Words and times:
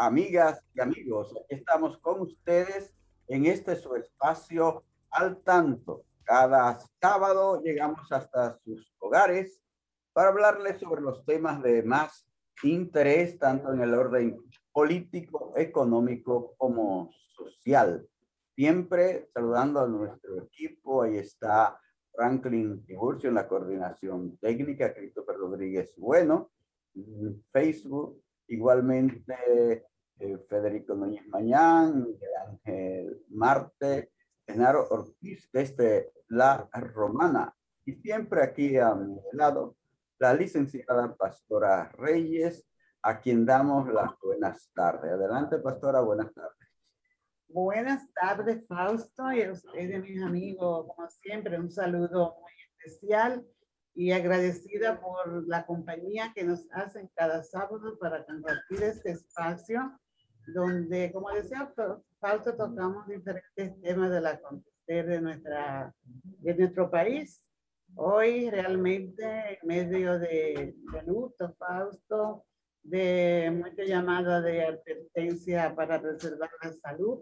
Amigas 0.00 0.62
y 0.74 0.80
amigos. 0.80 1.34
Estamos 1.48 1.98
con 1.98 2.22
ustedes 2.22 2.94
en 3.28 3.44
este 3.44 3.76
su 3.76 3.94
espacio 3.94 4.84
al 5.10 5.42
tanto. 5.42 6.04
Cada 6.22 6.78
sábado 7.00 7.60
llegamos 7.62 8.10
hasta 8.10 8.58
sus 8.60 8.94
hogares 8.98 9.60
para 10.12 10.30
hablarles 10.30 10.80
sobre 10.80 11.02
los 11.02 11.24
temas 11.26 11.62
de 11.62 11.82
más 11.82 12.26
interés, 12.62 13.38
tanto 13.38 13.72
en 13.72 13.82
el 13.82 13.92
orden 13.94 14.42
político, 14.72 15.52
económico 15.56 16.54
como 16.56 17.10
social. 17.28 18.08
Siempre 18.54 19.28
saludando 19.34 19.80
a 19.80 19.86
nuestro 19.86 20.44
equipo. 20.44 21.02
Ahí 21.02 21.18
está 21.18 21.78
Franklin 22.12 22.84
Tiburcio 22.86 23.28
en 23.28 23.34
la 23.34 23.46
coordinación 23.46 24.38
técnica, 24.38 24.94
Christopher 24.94 25.36
Rodríguez 25.36 25.94
Bueno 25.98 26.50
Facebook, 27.52 28.22
igualmente 28.48 29.86
eh, 30.20 30.38
Federico 30.48 30.94
Núñez 30.94 31.26
Mañán, 31.28 32.06
Ángel 32.46 33.24
Marte, 33.30 34.12
Genaro 34.46 34.86
Ortiz 34.90 35.48
desde 35.52 36.12
La 36.28 36.68
Romana. 36.72 37.54
Y 37.86 37.94
siempre 37.94 38.42
aquí 38.42 38.76
a 38.76 38.94
mi 38.94 39.18
lado, 39.32 39.76
la 40.18 40.34
licenciada 40.34 41.16
Pastora 41.16 41.90
Reyes, 41.92 42.66
a 43.02 43.18
quien 43.18 43.46
damos 43.46 43.90
las 43.92 44.10
buenas 44.20 44.70
tardes. 44.74 45.10
Adelante, 45.10 45.58
Pastora, 45.58 46.02
buenas 46.02 46.32
tardes. 46.34 46.68
Buenas 47.48 48.06
tardes, 48.12 48.68
Fausto, 48.68 49.32
y 49.32 49.42
a 49.42 49.52
ustedes, 49.52 50.02
mis 50.02 50.22
amigos, 50.22 50.86
como 50.86 51.08
siempre, 51.08 51.58
un 51.58 51.70
saludo 51.70 52.36
muy 52.40 52.52
especial 52.68 53.44
y 53.94 54.12
agradecida 54.12 55.00
por 55.00 55.48
la 55.48 55.66
compañía 55.66 56.32
que 56.34 56.44
nos 56.44 56.68
hacen 56.72 57.10
cada 57.14 57.42
sábado 57.42 57.98
para 57.98 58.24
compartir 58.24 58.82
este 58.82 59.12
espacio 59.12 59.98
donde, 60.52 61.12
como 61.12 61.30
decía 61.30 61.72
Fausto, 62.20 62.56
tocamos 62.56 63.06
diferentes 63.06 63.80
temas 63.82 64.10
de 64.10 64.20
la 64.20 64.40
de 64.86 65.20
nuestra 65.20 65.94
de 66.04 66.54
nuestro 66.54 66.90
país. 66.90 67.44
Hoy 67.94 68.50
realmente 68.50 69.58
en 69.60 69.66
medio 69.66 70.18
de, 70.18 70.74
de 70.92 71.02
luto, 71.06 71.54
Fausto, 71.58 72.44
de 72.82 73.50
mucha 73.52 73.84
llamada 73.84 74.40
de 74.40 74.64
advertencia 74.64 75.74
para 75.74 76.00
preservar 76.00 76.50
la 76.62 76.72
salud. 76.72 77.20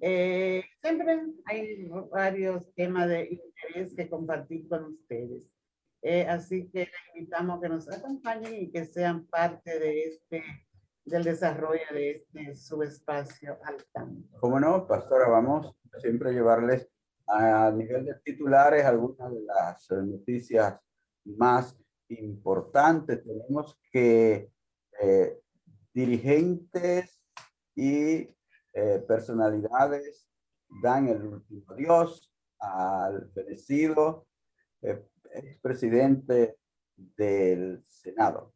Eh, 0.00 0.62
siempre 0.80 1.20
hay 1.46 1.88
varios 2.10 2.72
temas 2.74 3.08
de 3.08 3.28
interés 3.30 3.94
que 3.94 4.08
compartir 4.08 4.68
con 4.68 4.84
ustedes. 4.84 5.44
Eh, 6.02 6.26
así 6.28 6.68
que 6.70 6.80
les 6.80 7.14
invitamos 7.14 7.60
que 7.60 7.68
nos 7.68 7.88
acompañen 7.88 8.54
y 8.54 8.70
que 8.70 8.84
sean 8.86 9.26
parte 9.26 9.78
de 9.78 10.02
este, 10.04 10.44
del 11.08 11.24
desarrollo 11.24 11.82
de 11.92 12.10
este 12.10 12.54
subespacio 12.54 13.58
al 13.64 13.84
tanto. 13.92 14.38
Como 14.40 14.60
no, 14.60 14.86
pastora, 14.86 15.28
vamos 15.28 15.74
a 15.92 16.00
siempre 16.00 16.32
llevarles 16.32 16.88
a 17.26 17.70
nivel 17.70 18.04
de 18.04 18.14
titulares 18.24 18.84
algunas 18.84 19.32
de 19.32 19.42
las 19.42 19.90
noticias 19.90 20.78
más 21.24 21.76
importantes. 22.08 23.22
Tenemos 23.24 23.78
que 23.90 24.50
eh, 25.00 25.40
dirigentes 25.92 27.22
y 27.74 28.34
eh, 28.72 29.04
personalidades 29.06 30.28
dan 30.82 31.08
el 31.08 31.22
último 31.22 31.64
adiós 31.68 32.32
al 32.58 33.30
fenecido 33.32 34.26
expresidente 35.32 36.58
del 36.96 37.82
Senado. 37.84 38.54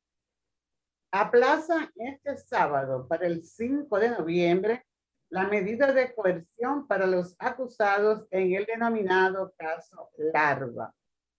Aplaza 1.14 1.92
este 1.94 2.38
sábado 2.38 3.06
para 3.06 3.26
el 3.26 3.44
5 3.44 3.98
de 3.98 4.08
noviembre 4.08 4.86
la 5.28 5.46
medida 5.46 5.92
de 5.92 6.14
coerción 6.14 6.86
para 6.86 7.06
los 7.06 7.36
acusados 7.38 8.26
en 8.30 8.54
el 8.54 8.64
denominado 8.64 9.52
caso 9.58 10.08
Larva. 10.16 10.94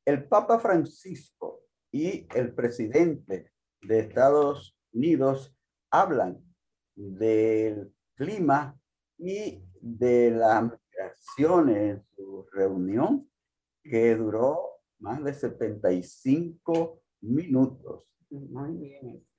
El 0.05 0.27
Papa 0.27 0.59
Francisco 0.59 1.63
y 1.91 2.27
el 2.35 2.53
presidente 2.53 3.51
de 3.81 3.99
Estados 3.99 4.77
Unidos 4.93 5.55
hablan 5.89 6.39
del 6.95 7.91
clima 8.15 8.79
y 9.17 9.63
de 9.81 10.29
la 10.29 10.61
migración 10.61 11.69
en 11.69 12.05
su 12.15 12.47
reunión 12.51 13.27
que 13.83 14.15
duró 14.15 14.81
más 14.99 15.23
de 15.23 15.33
75 15.33 17.01
minutos. 17.21 18.03
Muy 18.29 18.77
bien. 18.77 19.32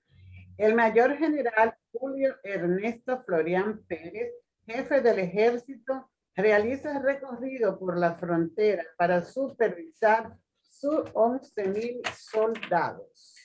El 0.56 0.74
mayor 0.74 1.16
general 1.16 1.76
Julio 1.90 2.36
Ernesto 2.44 3.20
Florian 3.22 3.84
Pérez, 3.88 4.32
jefe 4.66 5.00
del 5.00 5.18
ejército, 5.18 6.10
realiza 6.36 7.00
recorrido 7.00 7.78
por 7.78 7.98
la 7.98 8.14
frontera 8.14 8.84
para 8.96 9.22
supervisar 9.22 10.36
sus 10.60 11.02
11 11.12 12.02
soldados. 12.16 13.36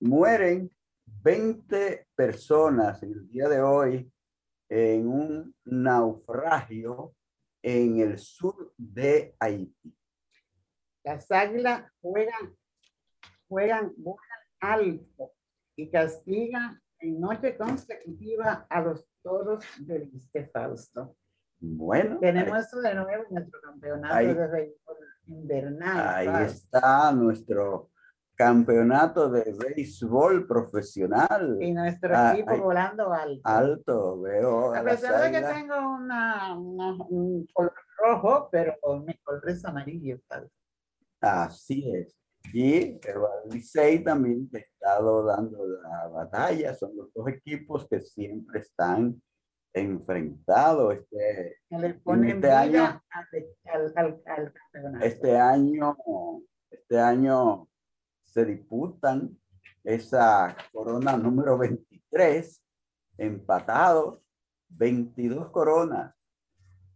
Mueren 0.00 0.70
20 1.06 2.08
personas 2.14 3.02
el 3.02 3.28
día 3.28 3.48
de 3.48 3.62
hoy 3.62 4.12
en 4.68 5.08
un 5.08 5.56
naufragio 5.64 7.14
en 7.62 7.98
el 7.98 8.18
sur 8.18 8.72
de 8.76 9.34
Haití. 9.38 9.96
Las 11.04 11.30
águilas 11.30 11.90
juegan, 12.00 12.56
juegan, 13.48 13.92
alto 14.62 15.32
y 15.76 15.90
castigan 15.90 16.80
en 17.00 17.20
noche 17.20 17.56
consecutiva 17.56 18.66
a 18.70 18.80
los 18.80 19.04
toros 19.22 19.64
del 19.80 20.08
Viste 20.08 20.46
Fausto. 20.46 21.16
Bueno. 21.58 22.18
Tenemos 22.20 22.58
eso 22.58 22.80
de 22.80 22.94
nuevo 22.94 23.24
nuestro 23.30 23.60
campeonato 23.60 24.34
de 24.34 24.48
béisbol 24.48 24.96
invernal. 25.26 26.08
Ahí 26.08 26.46
está 26.46 27.12
nuestro 27.12 27.90
campeonato 28.34 29.30
de 29.30 29.52
béisbol 29.52 30.46
profesional. 30.46 31.58
Y 31.60 31.72
nuestro 31.72 32.16
ah, 32.16 32.32
equipo 32.32 32.56
volando 32.58 33.12
alto. 33.12 33.42
Alto, 33.44 34.20
veo. 34.20 34.74
A, 34.74 34.82
pesar 34.82 35.22
de 35.22 35.38
que 35.38 35.46
tengo 35.46 35.76
una, 35.96 36.56
un 36.56 37.46
color 37.52 37.74
rojo, 37.98 38.48
pero 38.50 38.74
mi 39.04 39.16
color 39.18 39.48
es 39.48 39.64
amarillo. 39.64 40.18
Así 41.20 41.92
es. 41.94 42.21
Y 42.52 42.74
el 42.74 43.00
Licey 43.50 44.02
también 44.02 44.48
ha 44.54 44.58
estado 44.58 45.24
dando 45.24 45.66
la 45.66 46.08
batalla. 46.08 46.74
Son 46.74 46.96
los 46.96 47.12
dos 47.12 47.28
equipos 47.28 47.86
que 47.88 48.00
siempre 48.00 48.60
están 48.60 49.22
enfrentados. 49.72 50.94
Este, 50.94 51.58
este 51.70 52.50
año, 52.50 53.02
al, 53.64 53.92
al, 53.94 54.22
al 54.26 55.02
este 55.02 55.38
año, 55.38 55.96
este 56.70 56.98
año 56.98 57.68
se 58.24 58.44
disputan 58.44 59.38
esa 59.84 60.56
corona 60.72 61.16
número 61.16 61.58
23, 61.58 62.62
empatados, 63.18 64.20
22 64.68 65.50
coronas 65.50 66.14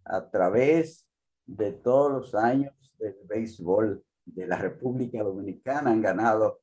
a 0.05 0.31
través 0.31 1.07
de 1.45 1.73
todos 1.73 2.11
los 2.11 2.35
años 2.35 2.73
del 2.99 3.17
béisbol 3.25 4.03
de 4.27 4.47
la 4.47 4.59
República 4.59 5.23
Dominicana 5.23 5.91
han 5.91 6.03
ganado 6.03 6.61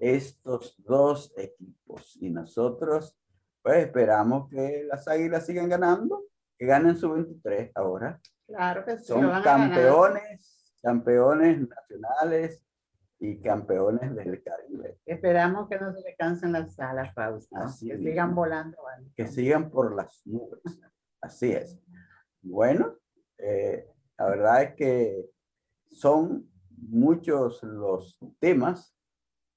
estos 0.00 0.76
dos 0.84 1.32
equipos 1.36 2.16
y 2.20 2.30
nosotros 2.30 3.16
pues 3.62 3.86
esperamos 3.86 4.48
que 4.48 4.84
las 4.88 5.08
Águilas 5.08 5.44
sigan 5.44 5.68
ganando, 5.68 6.22
que 6.56 6.66
ganen 6.66 6.96
su 6.96 7.10
23 7.10 7.72
ahora. 7.74 8.20
Claro 8.46 8.84
que 8.84 8.98
sí. 8.98 9.06
Son 9.06 9.28
campeones, 9.42 10.78
campeones 10.80 11.68
nacionales 11.68 12.62
y 13.18 13.40
campeones 13.40 14.14
del 14.14 14.40
Caribe. 14.40 15.00
Esperamos 15.04 15.68
que 15.68 15.80
no 15.80 15.92
se 15.92 16.00
le 16.02 16.14
cansen 16.14 16.52
las 16.52 16.78
alas, 16.78 17.12
Fausto. 17.12 17.56
que 17.80 17.98
sigan 17.98 18.36
volando. 18.36 18.78
Que 19.16 19.26
sigan 19.26 19.68
por 19.68 19.96
las 19.96 20.24
nubes. 20.26 20.60
Así 21.20 21.50
es. 21.50 21.76
Bueno, 22.42 22.94
eh, 23.38 23.90
la 24.16 24.26
verdad 24.26 24.62
es 24.62 24.74
que 24.76 25.30
son 25.90 26.48
muchos 26.76 27.62
los 27.62 28.18
temas 28.38 28.94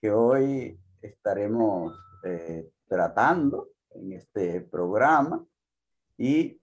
que 0.01 0.11
hoy 0.11 0.79
estaremos 1.01 1.97
eh, 2.23 2.69
tratando 2.87 3.69
en 3.91 4.13
este 4.13 4.61
programa 4.61 5.45
y 6.17 6.59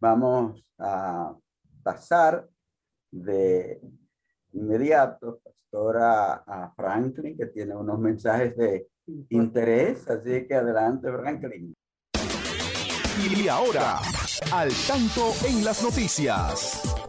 vamos 0.00 0.72
a 0.78 1.34
pasar 1.82 2.48
de 3.10 3.80
inmediato, 4.52 5.40
pastora 5.42 6.34
a 6.46 6.72
Franklin, 6.74 7.36
que 7.36 7.46
tiene 7.46 7.74
unos 7.74 7.98
mensajes 7.98 8.56
de 8.56 8.88
interés, 9.30 10.08
así 10.08 10.46
que 10.46 10.54
adelante, 10.54 11.10
Franklin. 11.10 11.74
Y 13.20 13.48
ahora, 13.48 13.98
al 14.52 14.70
tanto 14.86 15.32
en 15.46 15.64
las 15.64 15.82
noticias. 15.82 17.07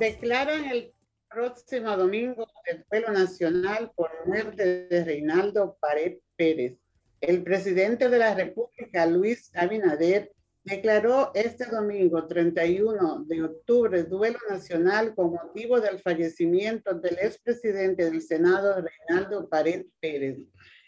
Declaran 0.00 0.64
el 0.64 0.92
próximo 1.28 1.94
domingo 1.94 2.48
el 2.64 2.82
duelo 2.90 3.12
nacional 3.12 3.92
por 3.94 4.10
muerte 4.26 4.88
de 4.88 5.04
Reinaldo 5.04 5.76
Pared 5.78 6.20
Pérez. 6.36 6.78
El 7.20 7.42
presidente 7.42 8.08
de 8.08 8.18
la 8.18 8.34
República, 8.34 9.04
Luis 9.04 9.50
Abinader, 9.54 10.32
declaró 10.64 11.32
este 11.34 11.66
domingo 11.66 12.26
31 12.26 13.26
de 13.26 13.42
octubre 13.42 14.04
duelo 14.04 14.38
nacional 14.48 15.14
con 15.14 15.32
motivo 15.32 15.82
del 15.82 15.98
fallecimiento 15.98 16.94
del 16.94 17.18
expresidente 17.18 18.10
del 18.10 18.22
Senado, 18.22 18.76
Reinaldo 18.80 19.50
Pared 19.50 19.84
Pérez. 20.00 20.38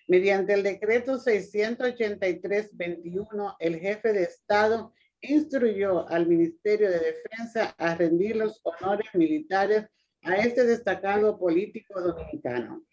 Mediante 0.08 0.54
el 0.54 0.62
decreto 0.62 1.18
683-21, 1.18 3.56
el 3.58 3.78
jefe 3.78 4.14
de 4.14 4.22
Estado 4.22 4.94
instruyó 5.22 6.08
al 6.08 6.26
Ministerio 6.26 6.90
de 6.90 6.98
Defensa 6.98 7.74
a 7.78 7.94
rendir 7.94 8.36
los 8.36 8.60
honores 8.64 9.08
militares 9.14 9.86
a 10.22 10.36
este 10.36 10.64
destacado 10.64 11.38
político 11.38 12.00
dominicano. 12.00 12.84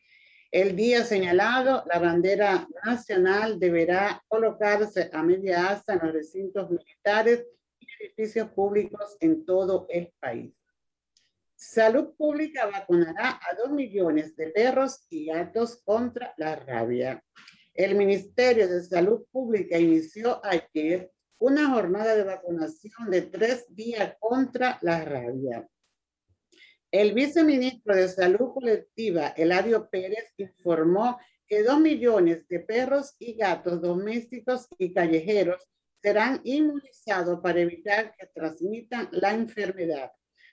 El 0.51 0.75
día 0.75 1.03
señalado, 1.03 1.83
la 1.91 1.99
bandera 1.99 2.67
nacional 2.83 3.59
deberá 3.59 4.23
colocarse 4.27 5.09
a 5.13 5.21
media 5.21 5.69
asta 5.69 5.93
en 5.93 5.99
los 6.03 6.13
recintos 6.13 6.69
militares 6.69 7.45
y 7.79 7.87
edificios 7.99 8.49
públicos 8.49 9.17
en 9.19 9.45
todo 9.45 9.85
el 9.89 10.11
país. 10.19 10.53
Salud 11.55 12.15
Pública 12.15 12.67
vacunará 12.67 13.31
a 13.31 13.55
dos 13.55 13.69
millones 13.71 14.35
de 14.37 14.47
perros 14.47 15.05
y 15.09 15.25
gatos 15.25 15.81
contra 15.83 16.33
la 16.37 16.55
rabia. 16.55 17.23
El 17.73 17.95
Ministerio 17.95 18.67
de 18.67 18.81
Salud 18.81 19.25
Pública 19.31 19.77
inició 19.77 20.39
ayer 20.43 21.11
una 21.39 21.69
jornada 21.69 22.15
de 22.15 22.23
vacunación 22.23 23.09
de 23.09 23.23
tres 23.23 23.65
días 23.69 24.15
contra 24.19 24.77
la 24.81 25.03
rabia. 25.03 25.67
El 26.91 27.13
viceministro 27.13 27.95
de 27.95 28.07
Salud 28.07 28.53
Colectiva, 28.53 29.29
Eladio 29.29 29.89
Pérez, 29.89 30.33
informó 30.37 31.17
que 31.47 31.63
dos 31.63 31.79
millones 31.79 32.47
de 32.47 32.59
perros 32.59 33.15
y 33.19 33.33
gatos 33.33 33.81
domésticos 33.81 34.67
y 34.77 34.93
callejeros 34.93 35.67
serán 36.01 36.41
inmunizados 36.43 37.39
para 37.41 37.59
evitar 37.59 38.15
que 38.15 38.27
transmitan 38.27 39.09
la 39.11 39.33
enfermedad. 39.33 40.11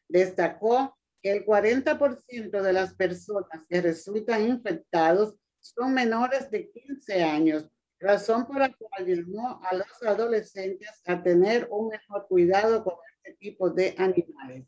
Destacó 0.08 0.96
que 1.22 1.32
el 1.32 1.44
40% 1.44 2.62
de 2.62 2.72
las 2.72 2.94
personas 2.94 3.64
que 3.68 3.80
resultan 3.80 4.46
infectados 4.46 5.36
son 5.60 5.94
menores 5.94 6.50
de 6.50 6.70
15 6.70 7.22
años, 7.22 7.70
razón 7.98 8.46
por 8.46 8.58
la 8.58 8.72
cual 8.72 9.06
llamó 9.06 9.60
a 9.64 9.75
los 9.75 10.02
adolescentes 10.02 10.90
a 11.06 11.22
tener 11.22 11.69
un 11.70 11.88
mejor 11.88 12.26
cuidado 12.28 12.84
con 12.84 12.94
este 13.16 13.38
tipo 13.38 13.70
de 13.70 13.94
animales. 13.98 14.66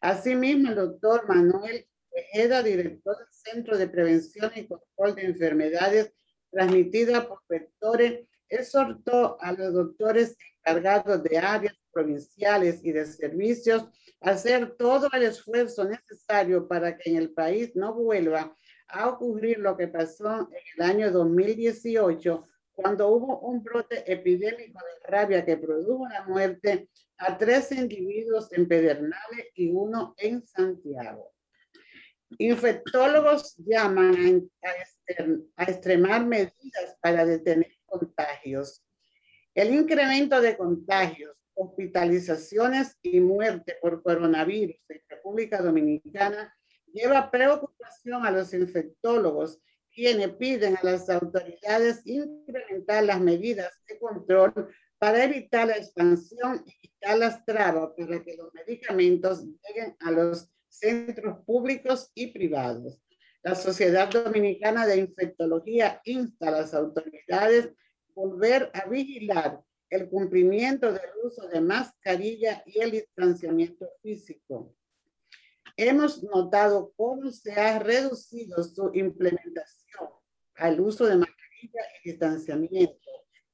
Asimismo, 0.00 0.70
el 0.70 0.76
doctor 0.76 1.28
Manuel 1.28 1.86
Tejeda, 2.10 2.62
director 2.62 3.16
del 3.16 3.26
Centro 3.30 3.78
de 3.78 3.88
Prevención 3.88 4.50
y 4.54 4.66
Control 4.66 5.14
de 5.14 5.24
Enfermedades 5.26 6.12
transmitidas 6.50 7.26
por 7.26 7.40
vectores, 7.48 8.26
exhortó 8.48 9.40
a 9.40 9.52
los 9.52 9.72
doctores 9.72 10.36
encargados 10.58 11.22
de 11.22 11.38
áreas 11.38 11.74
provinciales 11.90 12.80
y 12.84 12.92
de 12.92 13.06
servicios 13.06 13.86
hacer 14.20 14.76
todo 14.76 15.08
el 15.12 15.24
esfuerzo 15.24 15.84
necesario 15.84 16.68
para 16.68 16.96
que 16.96 17.10
en 17.10 17.16
el 17.16 17.30
país 17.30 17.72
no 17.74 17.94
vuelva 17.94 18.56
a 18.88 19.08
ocurrir 19.08 19.58
lo 19.58 19.76
que 19.76 19.88
pasó 19.88 20.48
en 20.50 20.62
el 20.76 20.90
año 20.90 21.10
2018, 21.10 22.46
cuando 22.74 23.08
hubo 23.08 23.40
un 23.40 23.62
brote 23.62 24.10
epidémico 24.10 24.78
de 24.78 25.08
rabia 25.08 25.44
que 25.44 25.56
produjo 25.56 26.08
la 26.08 26.24
muerte 26.24 26.88
a 27.18 27.36
tres 27.38 27.70
individuos 27.72 28.52
en 28.52 28.66
Pedernales 28.66 29.46
y 29.54 29.70
uno 29.70 30.14
en 30.18 30.44
Santiago. 30.46 31.32
Infectólogos 32.38 33.54
llaman 33.58 34.48
a, 35.56 35.64
extremar 35.64 36.24
medidas 36.26 36.96
para 37.00 37.24
detener 37.24 37.76
contagios. 37.84 38.82
El 39.54 39.74
incremento 39.74 40.40
de 40.40 40.56
contagios 40.56 41.36
hospitalizaciones 41.54 42.98
y 43.02 43.20
muerte 43.20 43.76
por 43.80 44.02
coronavirus 44.02 44.76
en 44.88 45.02
República 45.08 45.60
Dominicana 45.60 46.54
lleva 46.92 47.30
preocupación 47.30 48.24
a 48.24 48.30
los 48.30 48.52
infectólogos, 48.54 49.60
quienes 49.92 50.30
piden 50.34 50.76
a 50.76 50.84
las 50.84 51.08
autoridades 51.08 52.02
incrementar 52.04 53.04
las 53.04 53.20
medidas 53.20 53.70
de 53.88 53.98
control 53.98 54.68
para 54.98 55.24
evitar 55.24 55.68
la 55.68 55.76
expansión 55.76 56.62
y 56.66 56.72
quitar 56.78 57.18
las 57.18 57.44
trabas 57.44 57.90
para 57.96 58.22
que 58.22 58.36
los 58.36 58.52
medicamentos 58.54 59.44
lleguen 59.44 59.96
a 60.00 60.10
los 60.10 60.48
centros 60.68 61.44
públicos 61.44 62.10
y 62.14 62.28
privados. 62.28 63.02
La 63.42 63.54
Sociedad 63.54 64.08
Dominicana 64.08 64.86
de 64.86 64.98
Infectología 64.98 66.00
insta 66.04 66.48
a 66.48 66.52
las 66.52 66.74
autoridades 66.74 67.70
volver 68.14 68.70
a 68.72 68.88
vigilar 68.88 69.60
el 69.90 70.08
cumplimiento 70.08 70.92
del 70.92 71.10
uso 71.22 71.48
de 71.48 71.60
mascarilla 71.60 72.62
y 72.64 72.80
el 72.80 72.92
distanciamiento 72.92 73.90
físico. 74.00 74.74
Hemos 75.76 76.22
notado 76.22 76.92
cómo 76.96 77.30
se 77.30 77.52
ha 77.52 77.78
reducido 77.78 78.62
su 78.62 78.90
implementación 78.94 80.08
al 80.56 80.80
uso 80.80 81.06
de 81.06 81.16
mascarilla 81.16 81.80
y 82.02 82.10
distanciamiento. 82.10 83.10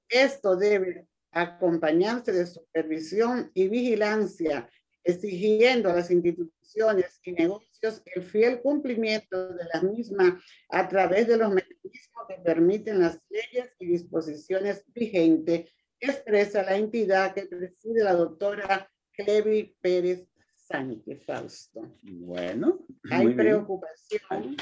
Esto 0.09 0.57
debe 0.57 1.07
acompañarse 1.31 2.33
de 2.33 2.47
supervisión 2.47 3.51
y 3.55 3.69
vigilancia, 3.69 4.69
exigiendo 5.05 5.91
a 5.91 5.95
las 5.95 6.11
instituciones 6.11 7.21
y 7.23 7.33
negocios 7.33 8.03
el 8.15 8.23
fiel 8.23 8.61
cumplimiento 8.61 9.55
de 9.55 9.65
la 9.73 9.83
misma 9.83 10.43
a 10.71 10.89
través 10.89 11.29
de 11.29 11.37
los 11.37 11.53
mecanismos 11.53 12.25
que 12.29 12.35
permiten 12.45 13.01
las 13.01 13.21
leyes 13.31 13.73
y 13.79 13.87
disposiciones 13.87 14.85
vigentes 14.93 15.71
expresa 16.01 16.63
la 16.63 16.77
entidad 16.77 17.35
que 17.35 17.47
preside 17.47 18.05
la 18.05 18.15
doctora 18.15 18.91
Clevi 19.13 19.77
Pérez 19.81 20.27
Sánchez 20.69 21.25
Fausto. 21.25 21.99
Bueno. 22.03 22.87
Hay 23.11 23.35
preocupación, 23.35 24.57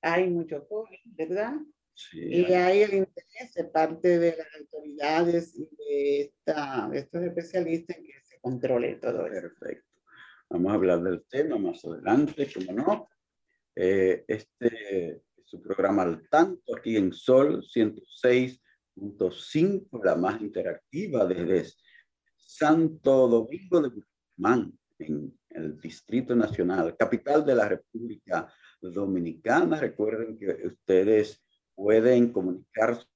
hay 0.00 0.30
mucho 0.30 0.66
COVID, 0.68 1.00
¿verdad? 1.04 1.54
Sí, 1.94 2.20
y 2.20 2.44
hay 2.52 2.82
el 2.82 2.94
interés 2.94 3.54
de 3.54 3.64
parte 3.64 4.18
de 4.18 4.36
las 4.36 4.46
autoridades 4.60 5.54
y 5.56 5.68
de, 5.76 6.20
esta, 6.20 6.90
estos 6.92 7.22
especialistas 7.22 7.96
en 7.96 8.04
que 8.04 8.12
se 8.22 8.40
controle 8.40 8.96
todo 8.96 9.26
eso. 9.26 9.48
Perfecto. 9.58 10.02
Vamos 10.50 10.70
a 10.70 10.74
hablar 10.74 11.02
del 11.02 11.24
tema 11.28 11.58
más 11.58 11.84
adelante, 11.84 12.48
como 12.52 12.72
no. 12.72 13.08
Eh, 13.74 14.24
este 14.28 15.08
es 15.10 15.22
su 15.44 15.60
programa 15.60 16.02
al 16.02 16.28
tanto 16.28 16.76
aquí 16.76 16.96
en 16.96 17.12
Sol 17.12 17.64
106 17.64 18.60
cinco, 19.32 20.00
la 20.02 20.16
más 20.16 20.40
interactiva 20.40 21.26
desde 21.26 21.70
Santo 22.36 23.28
Domingo 23.28 23.82
de 23.82 23.90
Guzmán, 23.90 24.78
en 24.98 25.38
el 25.50 25.78
Distrito 25.80 26.34
Nacional, 26.34 26.96
capital 26.96 27.44
de 27.44 27.54
la 27.54 27.68
República 27.68 28.50
Dominicana. 28.80 29.78
Recuerden 29.80 30.36
que 30.38 30.66
ustedes 30.66 31.44
pueden 31.74 32.32
comunicarse 32.32 33.06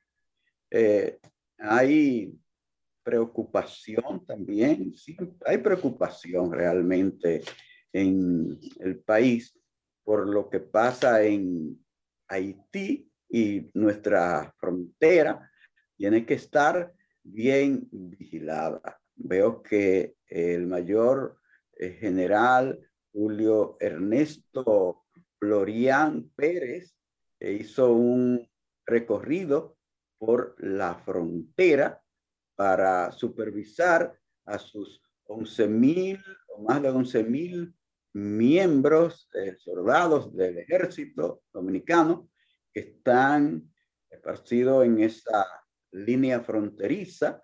eh, 0.69 1.19
hay 1.57 2.33
preocupación 3.03 4.25
también, 4.25 4.93
hay 5.45 5.57
preocupación 5.57 6.51
realmente 6.51 7.41
en 7.91 8.59
el 8.79 8.99
país 8.99 9.57
por 10.03 10.27
lo 10.27 10.49
que 10.49 10.59
pasa 10.59 11.23
en 11.23 11.83
Haití 12.27 13.10
y 13.31 13.71
nuestra 13.73 14.53
frontera 14.57 15.49
tiene 15.95 16.25
que 16.25 16.33
estar 16.33 16.93
bien 17.23 17.87
vigilada. 17.91 18.99
Veo 19.15 19.63
que 19.63 20.15
el 20.27 20.67
mayor 20.67 21.37
eh, 21.73 21.91
general 21.91 22.79
Julio 23.13 23.77
Ernesto 23.79 25.05
Florian 25.39 26.29
Pérez 26.35 26.95
hizo 27.39 27.93
un 27.93 28.47
recorrido 28.85 29.77
por 30.17 30.55
la 30.59 30.95
frontera 30.95 32.01
para 32.55 33.11
supervisar 33.11 34.13
a 34.45 34.59
sus 34.59 35.01
11 35.25 35.67
mil 35.67 36.23
o 36.55 36.63
más 36.63 36.81
de 36.81 36.89
11 36.89 37.23
mil 37.23 37.73
miembros, 38.13 39.29
eh, 39.33 39.55
soldados 39.57 40.35
del 40.35 40.57
ejército 40.59 41.43
dominicano 41.53 42.29
que 42.73 42.79
están 42.79 43.71
esparcidos 44.09 44.85
en 44.85 45.01
esa 45.01 45.45
línea 45.91 46.39
fronteriza 46.41 47.43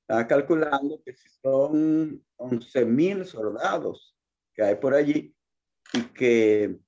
está 0.00 0.26
calculando 0.26 1.02
que 1.02 1.14
son 1.42 2.22
11 2.36 2.84
mil 2.84 3.24
soldados 3.24 4.16
que 4.52 4.62
hay 4.62 4.74
por 4.76 4.94
allí 4.94 5.34
y 5.92 6.02
que 6.12 6.78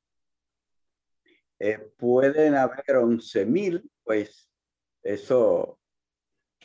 eh, 1.58 1.78
pueden 1.96 2.54
haber 2.54 2.96
11 2.96 3.46
mil, 3.46 3.90
pues 4.04 4.50
eso 5.02 5.80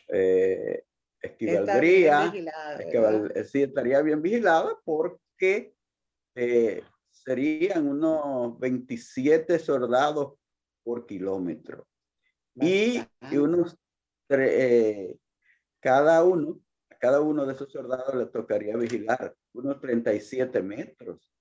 eh, 0.09 0.85
equivaldría, 1.23 2.31
sí, 3.45 3.63
estaría 3.63 4.01
bien 4.01 4.21
vigilada 4.21 4.77
porque 4.83 5.73
eh, 6.35 6.83
serían 7.09 7.87
unos 7.87 8.59
27 8.59 9.57
soldados 9.59 10.33
por 10.83 11.05
kilómetro. 11.05 11.87
Y, 12.55 13.01
unos, 13.31 13.77
eh, 14.29 15.17
cada 15.79 16.23
uno, 16.23 16.59
a 16.91 16.97
cada 16.97 17.21
uno 17.21 17.45
de 17.45 17.53
esos 17.53 17.71
soldados 17.71 18.13
le 18.13 18.25
tocaría 18.27 18.75
vigilar 18.77 19.35
unos 19.53 19.79
37 19.79 20.61
metros. 20.61 21.33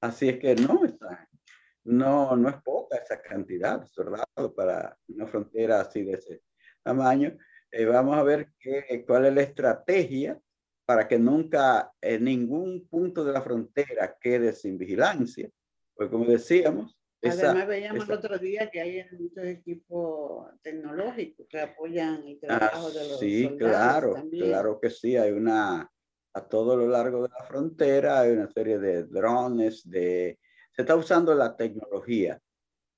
Así 0.00 0.28
es 0.28 0.38
que 0.38 0.54
no, 0.54 0.84
está, 0.84 1.28
no, 1.84 2.36
no 2.36 2.48
es 2.48 2.56
poca 2.62 2.96
esa 2.96 3.20
cantidad 3.20 3.80
de 3.80 3.86
soldados 3.88 4.52
para 4.54 4.96
una 5.08 5.26
frontera 5.26 5.80
así 5.80 6.04
de 6.04 6.12
ese 6.12 6.42
tamaño. 6.82 7.36
Eh, 7.72 7.86
vamos 7.86 8.16
a 8.16 8.22
ver 8.22 8.52
qué, 8.60 9.04
cuál 9.06 9.26
es 9.26 9.34
la 9.34 9.42
estrategia 9.42 10.38
para 10.84 11.08
que 11.08 11.18
nunca 11.18 11.92
en 12.00 12.24
ningún 12.24 12.86
punto 12.86 13.24
de 13.24 13.32
la 13.32 13.40
frontera 13.40 14.16
quede 14.20 14.52
sin 14.52 14.76
vigilancia. 14.76 15.50
Pues 15.94 16.10
como 16.10 16.26
decíamos, 16.26 16.96
Además, 17.24 17.68
veíamos 17.68 18.08
el 18.08 18.14
otro 18.14 18.36
día 18.38 18.68
que 18.68 18.80
hay 18.80 19.04
muchos 19.12 19.44
equipos 19.44 20.48
tecnológicos 20.60 21.46
que 21.48 21.60
apoyan 21.60 22.26
el 22.26 22.40
trabajo 22.40 22.90
de 22.90 23.08
los 23.08 23.20
Sí, 23.20 23.48
claro, 23.56 24.14
claro 24.30 24.80
que 24.80 24.90
sí. 24.90 25.16
Hay 25.16 25.30
una, 25.30 25.88
a 26.34 26.48
todo 26.48 26.76
lo 26.76 26.88
largo 26.88 27.22
de 27.22 27.28
la 27.28 27.44
frontera, 27.44 28.20
hay 28.20 28.32
una 28.32 28.50
serie 28.50 28.78
de 28.78 29.04
drones, 29.04 29.88
de, 29.88 30.40
se 30.72 30.82
está 30.82 30.96
usando 30.96 31.32
la 31.34 31.56
tecnología, 31.56 32.40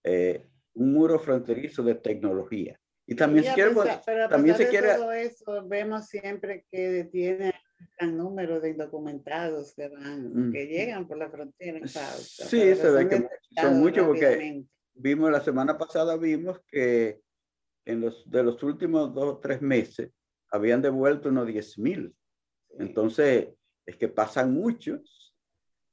eh, 0.02 0.46
un 0.74 0.94
muro 0.94 1.18
fronterizo 1.18 1.82
de 1.82 1.96
tecnología. 1.96 2.80
Y 3.06 3.14
también, 3.14 3.44
se 3.44 3.52
quiere, 3.52 3.74
también 4.30 4.56
se 4.56 4.68
quiere... 4.68 4.94
Todo 4.94 5.12
eso, 5.12 5.66
vemos 5.68 6.06
siempre 6.06 6.64
que 6.70 7.08
tiene 7.12 7.52
gran 7.98 8.16
número 8.16 8.60
de 8.60 8.70
indocumentados 8.70 9.74
que 9.74 9.88
van, 9.88 10.52
que 10.52 10.66
llegan 10.66 11.06
por 11.06 11.18
la 11.18 11.30
frontera. 11.30 11.86
sí, 11.86 12.74
se 12.74 12.90
ve 12.90 13.08
que 13.08 13.28
son 13.60 13.78
muchos 13.78 14.06
porque 14.06 14.64
vimos 14.94 15.30
la 15.30 15.40
semana 15.40 15.76
pasada, 15.76 16.16
vimos 16.16 16.60
que 16.66 17.20
en 17.84 18.00
los, 18.00 18.28
de 18.30 18.42
los 18.42 18.62
últimos 18.62 19.14
dos 19.14 19.24
o 19.24 19.38
tres 19.38 19.60
meses 19.60 20.10
habían 20.50 20.80
devuelto 20.80 21.28
unos 21.28 21.46
10 21.46 21.78
mil. 21.78 22.14
Entonces, 22.78 23.48
es 23.84 23.96
que 23.96 24.08
pasan 24.08 24.54
muchos, 24.54 25.36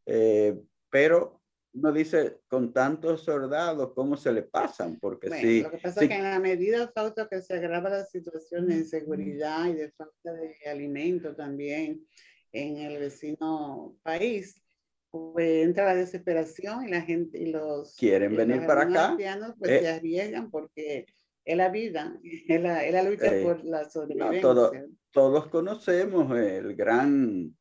eh, 0.06 0.58
pero 0.90 1.41
uno 1.74 1.92
dice, 1.92 2.40
con 2.48 2.74
tantos 2.74 3.24
soldados, 3.24 3.94
¿cómo 3.94 4.18
se 4.18 4.32
le 4.34 4.44
pasan? 4.44 5.00
Porque 5.00 5.30
sí. 5.30 5.62
Lo 5.62 5.72
que 5.72 5.78
pasa 5.78 6.02
es 6.02 6.10
que 6.10 6.16
en 6.16 6.24
la 6.24 6.40
medida 6.40 6.92
falta 6.94 7.28
que 7.30 7.42
se 7.42 7.54
agrava 7.54 7.90
la 7.90 8.06
situación 8.06 8.68
de 8.68 8.76
inseguridad 8.76 9.68
y 9.68 9.74
de 9.74 9.92
falta 9.92 10.34
de 10.34 10.56
alimento 10.70 11.36
también 11.36 12.06
en 12.52 12.78
el 12.78 13.00
vecino 13.00 13.96
país, 14.04 14.62
pues 15.10 15.66
entra 15.66 15.86
la 15.86 15.96
desesperación 15.96 16.88
y 16.88 16.92
la 16.92 17.02
gente 17.02 17.38
y 17.40 17.52
los 17.52 17.96
quieren 17.96 18.36
venir 18.36 18.66
para 18.66 18.84
acá. 18.84 19.18
Pues 19.58 19.72
se 19.80 19.86
eh, 19.86 19.90
arriesgan 19.90 20.52
porque 20.52 21.06
es 21.46 21.58
la 21.58 21.70
vida, 21.70 22.18
es 22.48 22.62
la, 22.62 22.86
es 22.86 22.94
la 22.94 23.04
lucha 23.04 23.34
eh, 23.34 23.44
por 23.44 23.64
la 23.64 23.90
sobrevivencia. 23.90 24.86
todos 25.12 25.48
conocemos 25.48 26.38
el 26.38 26.76
gran 26.76 27.56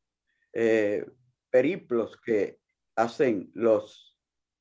eh, 0.53 1.05
periplos 1.49 2.17
que 2.25 2.60
hacen 3.01 3.51
los 3.53 4.17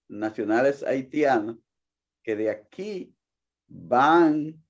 nacionales 0.09 0.83
haitianos 0.83 1.59
que 2.23 2.37
de 2.37 2.51
aquí 2.51 3.15
van 3.67 4.63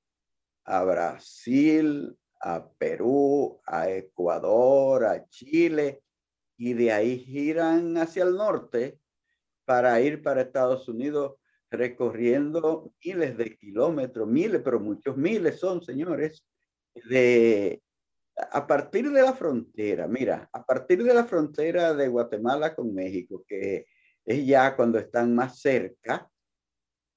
a 0.64 0.84
Brasil, 0.84 2.16
a 2.40 2.68
Perú, 2.78 3.60
a 3.66 3.90
Ecuador, 3.90 5.04
a 5.04 5.28
Chile, 5.28 6.02
y 6.56 6.74
de 6.74 6.92
ahí 6.92 7.18
giran 7.18 7.96
hacia 7.96 8.22
el 8.22 8.36
norte 8.36 9.00
para 9.64 10.00
ir 10.00 10.22
para 10.22 10.42
Estados 10.42 10.88
Unidos 10.88 11.36
recorriendo 11.70 12.92
miles 13.02 13.36
de 13.36 13.56
kilómetros, 13.56 14.28
miles, 14.28 14.60
pero 14.62 14.80
muchos 14.80 15.16
miles 15.16 15.58
son, 15.58 15.82
señores, 15.82 16.44
de 17.08 17.82
a 18.50 18.66
partir 18.66 19.10
de 19.10 19.22
la 19.22 19.32
frontera, 19.32 20.06
mira, 20.06 20.48
a 20.52 20.64
partir 20.64 21.02
de 21.02 21.14
la 21.14 21.24
frontera 21.24 21.94
de 21.94 22.08
Guatemala 22.08 22.74
con 22.74 22.94
México, 22.94 23.44
que 23.46 23.86
es 24.24 24.46
ya 24.46 24.76
cuando 24.76 24.98
están 24.98 25.34
más 25.34 25.60
cerca, 25.60 26.28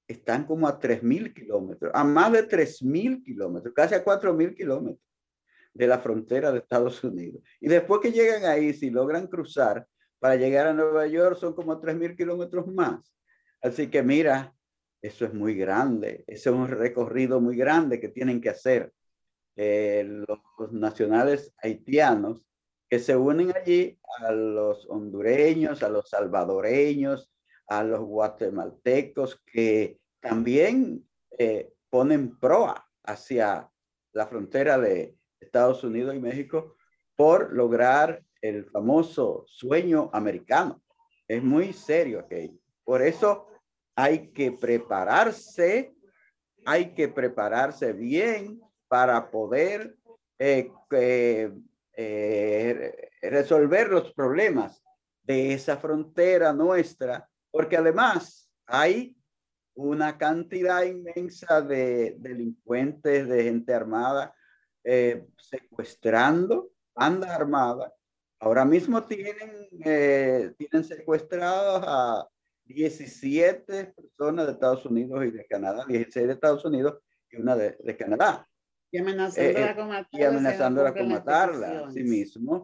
están 0.07 0.45
como 0.45 0.67
a 0.67 0.79
3.000 0.79 1.33
kilómetros, 1.33 1.91
a 1.93 2.03
más 2.03 2.31
de 2.31 2.47
3.000 2.47 3.23
kilómetros, 3.23 3.73
casi 3.73 3.95
a 3.95 4.03
4.000 4.03 4.55
kilómetros 4.55 5.01
de 5.73 5.87
la 5.87 5.99
frontera 5.99 6.51
de 6.51 6.59
Estados 6.59 7.03
Unidos. 7.03 7.41
Y 7.59 7.67
después 7.67 8.01
que 8.01 8.11
llegan 8.11 8.45
ahí, 8.45 8.73
si 8.73 8.89
logran 8.89 9.27
cruzar 9.27 9.87
para 10.19 10.35
llegar 10.35 10.67
a 10.67 10.73
Nueva 10.73 11.07
York, 11.07 11.37
son 11.37 11.53
como 11.53 11.79
3.000 11.79 12.15
kilómetros 12.15 12.67
más. 12.67 13.13
Así 13.61 13.89
que 13.89 14.03
mira, 14.03 14.53
eso 15.01 15.25
es 15.25 15.33
muy 15.33 15.55
grande, 15.55 16.23
ese 16.27 16.49
es 16.49 16.55
un 16.55 16.67
recorrido 16.67 17.41
muy 17.41 17.55
grande 17.55 17.99
que 17.99 18.09
tienen 18.09 18.39
que 18.39 18.49
hacer 18.49 18.93
eh, 19.55 20.03
los 20.05 20.71
nacionales 20.71 21.53
haitianos 21.57 22.45
que 22.89 22.99
se 22.99 23.15
unen 23.15 23.53
allí 23.55 23.99
a 24.19 24.31
los 24.31 24.87
hondureños, 24.89 25.83
a 25.83 25.89
los 25.89 26.09
salvadoreños, 26.09 27.31
a 27.67 27.83
los 27.83 28.01
guatemaltecos 28.01 29.41
que 29.45 29.99
también 30.19 31.07
eh, 31.37 31.73
ponen 31.89 32.37
proa 32.39 32.87
hacia 33.03 33.69
la 34.13 34.27
frontera 34.27 34.77
de 34.77 35.15
Estados 35.39 35.83
Unidos 35.83 36.15
y 36.15 36.19
México 36.19 36.75
por 37.15 37.53
lograr 37.53 38.23
el 38.41 38.65
famoso 38.65 39.45
sueño 39.47 40.09
americano. 40.13 40.81
Es 41.27 41.43
muy 41.43 41.73
serio 41.73 42.19
aquello. 42.19 42.59
Por 42.83 43.01
eso 43.01 43.47
hay 43.95 44.31
que 44.31 44.51
prepararse, 44.51 45.95
hay 46.65 46.93
que 46.93 47.07
prepararse 47.07 47.93
bien 47.93 48.61
para 48.93 49.31
poder 49.31 49.97
eh, 50.37 50.71
eh, 51.97 53.09
resolver 53.23 53.89
los 53.89 54.13
problemas 54.13 54.83
de 55.23 55.53
esa 55.53 55.77
frontera 55.77 56.53
nuestra, 56.53 57.27
porque 57.49 57.75
además 57.75 58.51
hay 58.67 59.17
una 59.73 60.15
cantidad 60.15 60.83
inmensa 60.83 61.59
de 61.63 62.17
delincuentes, 62.19 63.27
de 63.27 63.45
gente 63.45 63.73
armada, 63.73 64.35
eh, 64.83 65.25
secuestrando, 65.39 66.69
anda 66.93 67.33
armada. 67.33 67.91
Ahora 68.39 68.63
mismo 68.63 69.01
tienen, 69.05 69.69
eh, 69.83 70.53
tienen 70.55 70.83
secuestrados 70.83 71.83
a 71.83 72.27
17 72.65 73.85
personas 73.85 74.45
de 74.45 74.51
Estados 74.51 74.85
Unidos 74.85 75.25
y 75.25 75.31
de 75.31 75.47
Canadá, 75.47 75.83
16 75.87 76.27
de 76.27 76.33
Estados 76.33 76.63
Unidos 76.63 76.99
y 77.31 77.37
una 77.37 77.55
de 77.55 77.97
Canadá. 77.97 78.47
Y 78.93 78.99
amenazándola 78.99 79.71
eh, 79.71 79.75
con 79.75 79.87
matarla. 79.87 80.19
Y 80.19 80.23
amenazándola 80.23 80.93
con 80.93 81.07
matarla, 81.09 81.91
sí 81.91 82.03
mismo. 82.03 82.63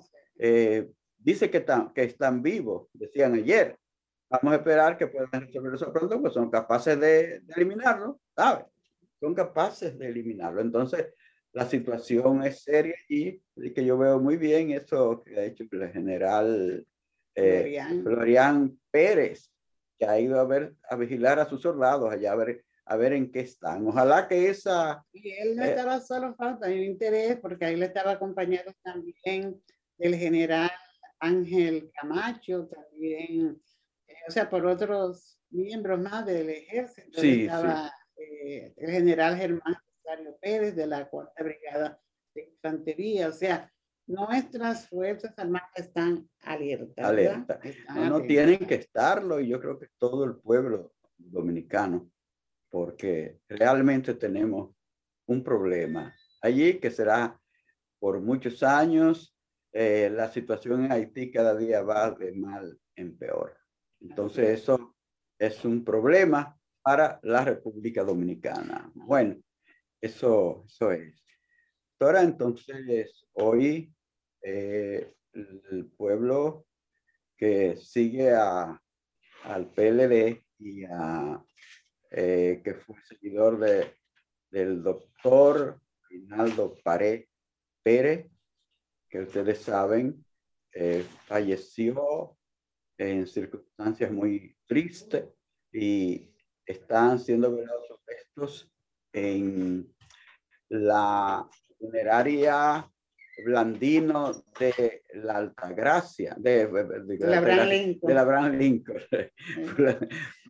dice 1.17 1.49
que, 1.49 1.57
están, 1.57 1.91
que 1.91 2.03
están 2.03 2.43
vivos, 2.43 2.87
decían 2.93 3.33
ayer. 3.33 3.75
Vamos 4.29 4.53
a 4.53 4.57
esperar 4.57 4.95
que 4.95 5.07
puedan 5.07 5.41
resolver 5.41 5.73
eso 5.73 5.91
pronto, 5.91 6.21
pues 6.21 6.33
son 6.33 6.51
capaces 6.51 6.99
de, 6.99 7.41
eliminarlo, 7.55 8.21
¿sabes? 8.35 8.65
Son 9.19 9.33
capaces 9.33 9.97
de 9.97 10.07
eliminarlo. 10.07 10.61
Entonces, 10.61 11.07
la 11.51 11.65
situación 11.65 12.43
es 12.43 12.61
seria 12.61 12.95
y, 13.09 13.41
que 13.73 13.83
yo 13.83 13.97
veo 13.97 14.19
muy 14.19 14.37
bien 14.37 14.69
eso 14.69 15.23
que 15.23 15.39
ha 15.39 15.45
hecho 15.45 15.63
el 15.71 15.91
general 15.91 16.85
eh, 17.33 17.81
Florian. 18.03 18.79
Pérez, 18.91 19.51
que 19.97 20.05
ha 20.05 20.19
ido 20.19 20.39
a 20.39 20.43
ver, 20.43 20.75
a 20.87 20.95
vigilar 20.95 21.39
a 21.39 21.49
sus 21.49 21.59
soldados 21.59 22.13
allá 22.13 22.33
a 22.33 22.35
ver, 22.35 22.63
a 22.89 22.97
ver 22.97 23.13
en 23.13 23.31
qué 23.31 23.41
están. 23.41 23.87
Ojalá 23.87 24.27
que 24.27 24.49
esa... 24.49 25.05
Y 25.13 25.31
él 25.31 25.55
no 25.55 25.63
eh, 25.63 25.69
estaba 25.69 25.99
solo, 26.01 26.35
falta 26.35 26.67
de 26.67 26.83
interés, 26.83 27.37
porque 27.41 27.65
ahí 27.65 27.75
le 27.75 27.85
estaba 27.85 28.11
acompañado 28.11 28.71
también 28.83 29.61
el 29.97 30.15
general 30.15 30.71
Ángel 31.19 31.91
Camacho, 31.93 32.67
también 32.67 33.61
o 34.29 34.31
sea, 34.31 34.49
por 34.49 34.65
otros 34.65 35.39
miembros 35.49 35.99
más 35.99 36.25
del 36.25 36.49
ejército. 36.49 37.19
Sí, 37.19 37.43
estaba 37.43 37.91
eh, 38.15 38.73
el 38.77 38.91
general 38.91 39.35
Germán 39.35 39.75
Rosario 40.03 40.37
Pérez 40.39 40.75
de 40.75 40.87
la 40.87 41.09
Cuarta 41.09 41.43
Brigada 41.43 41.99
de 42.35 42.49
Infantería. 42.53 43.29
O 43.29 43.31
sea, 43.31 43.71
nuestras 44.05 44.87
fuerzas 44.87 45.33
armadas 45.37 45.71
están 45.75 46.29
alertas. 46.43 47.05
Alerta. 47.05 47.59
no, 47.95 48.21
tienen 48.21 48.59
que 48.59 48.75
estarlo 48.75 49.39
y 49.39 49.47
yo 49.47 49.59
creo 49.59 49.79
que 49.79 49.87
todo 49.97 50.25
el 50.25 50.35
pueblo 50.35 50.93
dominicano, 51.17 52.11
porque 52.69 53.39
realmente 53.47 54.13
tenemos 54.13 54.75
un 55.25 55.43
problema 55.43 56.15
allí 56.41 56.79
que 56.79 56.91
será 56.91 57.39
por 57.99 58.19
muchos 58.21 58.63
años. 58.63 59.35
Eh, 59.71 60.09
la 60.11 60.31
situación 60.31 60.85
en 60.85 60.91
Haití 60.91 61.31
cada 61.31 61.55
día 61.55 61.81
va 61.83 62.11
de 62.11 62.31
mal 62.33 62.79
en 62.95 63.17
peor. 63.17 63.55
Entonces 63.99 64.61
eso 64.61 64.95
es 65.37 65.63
un 65.65 65.83
problema 65.83 66.57
para 66.81 67.19
la 67.23 67.43
República 67.43 68.03
Dominicana. 68.03 68.91
Bueno, 68.95 69.37
eso, 70.01 70.63
eso 70.67 70.91
es. 70.91 71.23
Ahora 71.99 72.21
entonces, 72.21 73.27
hoy 73.33 73.93
eh, 74.41 75.13
el 75.33 75.85
pueblo 75.97 76.65
que 77.37 77.75
sigue 77.75 78.31
a, 78.31 78.81
al 79.43 79.69
PLD 79.71 80.43
y 80.59 80.85
a, 80.85 81.43
eh, 82.11 82.61
que 82.63 82.73
fue 82.73 82.95
seguidor 83.07 83.59
de, 83.59 83.93
del 84.49 84.81
doctor 84.81 85.81
Rinaldo 86.09 86.75
Paré 86.83 87.29
Pérez, 87.83 88.29
que 89.09 89.21
ustedes 89.21 89.59
saben, 89.59 90.25
eh, 90.73 91.05
falleció 91.25 92.37
en 92.97 93.25
circunstancias 93.27 94.11
muy 94.11 94.55
tristes 94.67 95.25
y 95.71 96.33
están 96.65 97.19
siendo 97.19 97.55
velados 97.55 97.87
sus 97.87 97.97
restos 98.05 98.71
en 99.13 99.95
la 100.69 101.49
funeraria 101.79 102.91
Blandino 103.43 104.31
de 104.59 105.03
la 105.15 105.37
Altagracia, 105.37 106.35
de, 106.37 106.67
de, 106.67 107.17
la, 107.19 107.37
Abraham 107.37 107.67
Lincoln. 107.67 108.07
De 108.07 108.13
la 108.13 108.21
Abraham 108.21 108.57
Lincoln. 108.57 109.01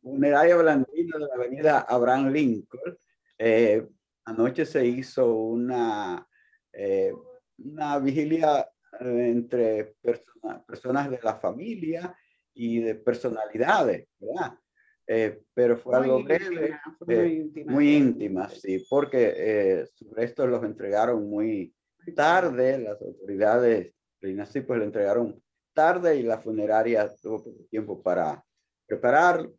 funeraria 0.02 0.56
Blandino 0.56 1.20
de 1.20 1.28
la 1.28 1.36
avenida 1.36 1.80
Abraham 1.82 2.32
Lincoln. 2.32 2.98
Eh, 3.38 3.88
anoche 4.26 4.66
se 4.66 4.86
hizo 4.86 5.34
una, 5.34 6.28
eh, 6.74 7.14
una 7.58 8.00
vigilia 8.00 8.70
entre 9.00 9.96
personas 10.68 11.10
de 11.10 11.20
la 11.22 11.36
familia 11.36 12.16
y 12.54 12.80
de 12.80 12.96
personalidades, 12.96 14.08
¿verdad? 14.20 14.58
Eh, 15.12 15.42
pero 15.56 15.76
fue 15.76 15.98
algo 15.98 16.24
breve, 16.24 16.78
muy, 17.66 17.96
íntima, 17.96 18.48
sí, 18.48 18.86
porque 18.88 19.34
eh, 19.36 19.88
sus 19.96 20.12
restos 20.12 20.48
los 20.48 20.64
entregaron 20.64 21.28
muy 21.28 21.74
tarde, 22.12 22.80
las 22.80 23.02
autoridades 23.02 23.94
de 24.22 24.64
pues 24.68 24.80
lo 24.80 24.84
entregaron 24.84 25.42
tarde 25.74 26.18
y 26.18 26.24
la 26.24 26.40
funeraria 26.40 27.10
tuvo 27.22 27.44
poco 27.44 27.64
tiempo 27.70 28.02
para 28.02 28.44
preparar 28.86 29.50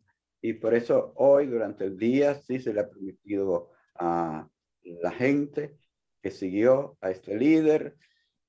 y 0.41 0.53
por 0.53 0.73
eso 0.73 1.13
hoy 1.15 1.47
durante 1.47 1.85
el 1.85 1.97
día 1.97 2.35
sí 2.35 2.59
se 2.59 2.73
le 2.73 2.81
ha 2.81 2.89
permitido 2.89 3.71
a 3.95 4.47
la 4.83 5.11
gente 5.11 5.77
que 6.21 6.31
siguió 6.31 6.97
a 7.01 7.09
este 7.09 7.35
líder 7.35 7.95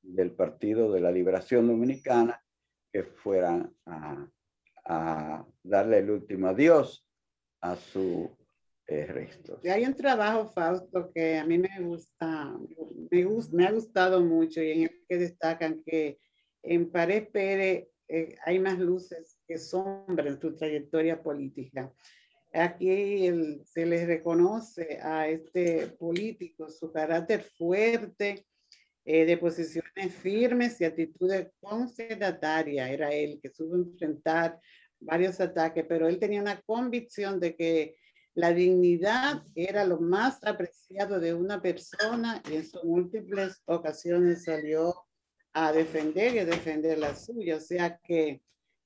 del 0.03 0.33
Partido 0.33 0.93
de 0.93 1.01
la 1.01 1.11
Liberación 1.11 1.67
Dominicana 1.67 2.43
que 2.93 3.05
fueran 3.05 3.75
a 3.87 4.29
a 4.85 5.45
darle 5.63 5.99
el 5.99 6.11
último 6.11 6.49
adiós 6.49 7.07
a 7.61 7.77
su 7.77 8.31
eh, 9.01 9.07
resto. 9.07 9.61
Y 9.63 9.69
hay 9.69 9.85
un 9.85 9.95
trabajo, 9.95 10.49
Fausto, 10.49 11.11
que 11.15 11.39
a 11.39 11.45
mí 11.45 11.59
me 11.59 11.81
gusta, 11.81 12.57
me, 13.11 13.27
me 13.53 13.67
ha 13.67 13.73
gustado 13.73 14.21
mucho 14.21 14.63
y 14.63 14.71
en 14.73 14.83
el 14.83 15.05
que 15.09 15.19
destacan 15.19 15.83
que 15.85 16.19
en 16.63 16.91
Pared 16.91 17.29
Pérez 17.29 17.89
eh, 18.09 18.37
hay 18.45 18.59
más 18.59 18.79
luces 18.79 19.39
que 19.47 19.59
sombras 19.59 20.27
en 20.27 20.41
su 20.41 20.55
trayectoria 20.55 21.23
política. 21.23 21.93
Aquí 22.53 23.31
se 23.65 23.87
les 23.87 24.07
reconoce 24.07 24.99
a 25.03 25.27
este 25.27 25.87
político 25.99 26.69
su 26.69 26.93
carácter 26.93 27.43
fuerte, 27.57 28.47
eh, 29.05 29.25
de 29.25 29.37
posiciones 29.37 30.15
firmes 30.15 30.81
y 30.81 30.85
actitudes 30.85 31.49
concedatarias. 31.59 32.91
Era 32.91 33.11
él 33.13 33.41
que 33.43 33.51
supo 33.51 33.75
enfrentar 33.75 34.61
varios 35.01 35.41
ataques, 35.41 35.85
pero 35.89 36.07
él 36.07 36.21
tenía 36.21 36.41
una 36.41 36.61
convicción 36.61 37.41
de 37.41 37.57
que 37.57 37.97
la 38.35 38.53
dignidad 38.53 39.43
era 39.55 39.85
lo 39.85 40.01
más 40.01 40.43
apreciado 40.45 41.21
de 41.21 41.35
una 41.35 41.61
persona 41.61 42.43
y 42.51 42.57
en 42.57 42.67
sus 42.67 42.83
múltiples 42.85 43.63
ocasiones 43.67 44.45
salió 44.45 44.95
a 45.53 45.73
defender 45.73 46.35
y 46.35 46.39
a 46.39 46.47
defender 46.47 46.99
la 46.99 47.15
suya. 47.15 47.57
O 47.57 47.61
sea 47.61 47.99
que 48.03 48.43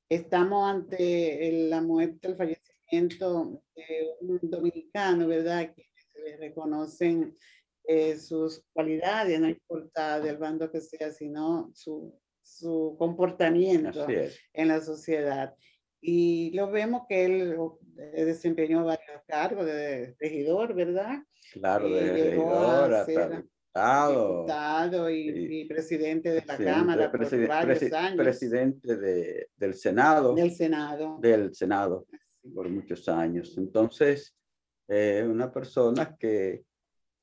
estamos 0.08 0.68
ante 0.68 1.68
la 1.68 1.80
muerte, 1.80 2.28
el 2.28 2.36
fallecimiento 2.36 3.62
de 3.76 4.08
un 4.20 4.40
dominicano, 4.42 5.28
¿verdad? 5.28 5.72
Que 5.74 5.86
se 5.94 6.20
le 6.22 6.36
reconocen 6.38 7.36
eh, 7.84 8.16
sus 8.16 8.64
cualidades, 8.72 9.38
no 9.38 9.48
importa 9.48 10.18
del 10.18 10.38
bando 10.38 10.70
que 10.70 10.80
sea, 10.80 11.12
sino 11.12 11.70
su, 11.72 12.18
su 12.42 12.96
comportamiento 12.98 14.06
en 14.08 14.68
la 14.68 14.80
sociedad. 14.80 15.54
Y 16.08 16.52
lo 16.52 16.70
vemos 16.70 17.02
que 17.08 17.24
él 17.24 17.56
eh, 17.98 18.24
desempeñó 18.24 18.84
varios 18.84 19.22
cargos 19.26 19.66
de 19.66 20.14
regidor, 20.20 20.72
¿verdad? 20.72 21.18
Claro, 21.52 21.88
de 21.88 22.12
regidor 22.12 22.94
hasta 22.94 23.28
diputado. 23.28 24.36
Diputado 24.36 25.10
y, 25.10 25.64
presidente 25.68 26.30
de 26.30 26.44
la 26.46 26.56
Cámara 26.56 27.10
por 27.10 27.48
varios 27.48 27.92
años. 27.92 28.16
Presidente 28.24 28.96
de, 28.96 29.48
del 29.56 29.74
Senado. 29.74 30.32
Del 30.36 30.52
Senado. 30.52 31.18
Del 31.20 31.52
Senado 31.52 32.06
por 32.54 32.68
muchos 32.68 33.08
años. 33.08 33.58
Entonces, 33.58 34.32
eh, 34.86 35.26
una 35.28 35.52
persona 35.52 36.16
que 36.16 36.62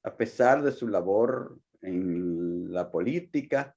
a 0.04 0.14
pesar 0.18 0.62
de 0.62 0.74
su 0.74 0.90
labor 0.90 1.58
en 1.82 2.74
la 2.74 2.92
política, 2.92 3.74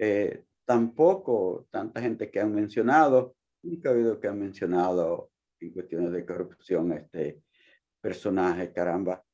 eh, 0.00 0.42
tampoco 0.64 1.68
tanta 1.70 2.00
gente 2.00 2.28
que 2.28 2.40
han 2.40 2.52
mencionado, 2.52 3.36
ha 3.62 3.90
habido 3.90 4.20
que 4.20 4.28
han 4.28 4.38
mencionado 4.38 5.30
en 5.60 5.72
cuestiones 5.72 6.12
de 6.12 6.24
corrupción 6.24 6.92
este 6.92 7.42
personaje, 8.00 8.72
caramba. 8.72 9.24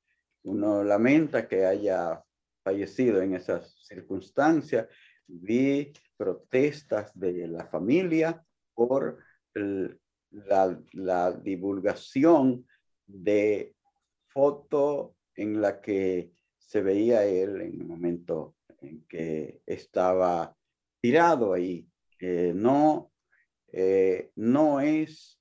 Uno 0.45 0.83
lamenta 0.83 1.47
que 1.47 1.65
haya 1.65 2.23
fallecido 2.63 3.23
en 3.23 3.35
esas 3.35 3.75
circunstancias. 3.87 4.89
Vi 5.27 5.93
protestas 6.17 7.13
de 7.19 7.49
la 7.49 7.67
familia 7.67 8.45
por 8.75 9.19
la, 9.55 10.81
la, 10.93 11.33
divulgación 11.33 12.67
de 13.07 13.75
foto 14.29 15.17
en 15.35 15.61
la 15.61 15.81
que 15.81 16.33
se 16.59 16.83
veía 16.83 17.25
él 17.25 17.61
en 17.61 17.81
el 17.81 17.87
momento 17.87 18.57
en 18.81 19.05
que 19.07 19.61
estaba 19.67 20.57
tirado 21.01 21.53
ahí. 21.53 21.87
no, 22.21 23.13
eh, 23.77 24.31
no 24.37 24.81
es 24.81 25.41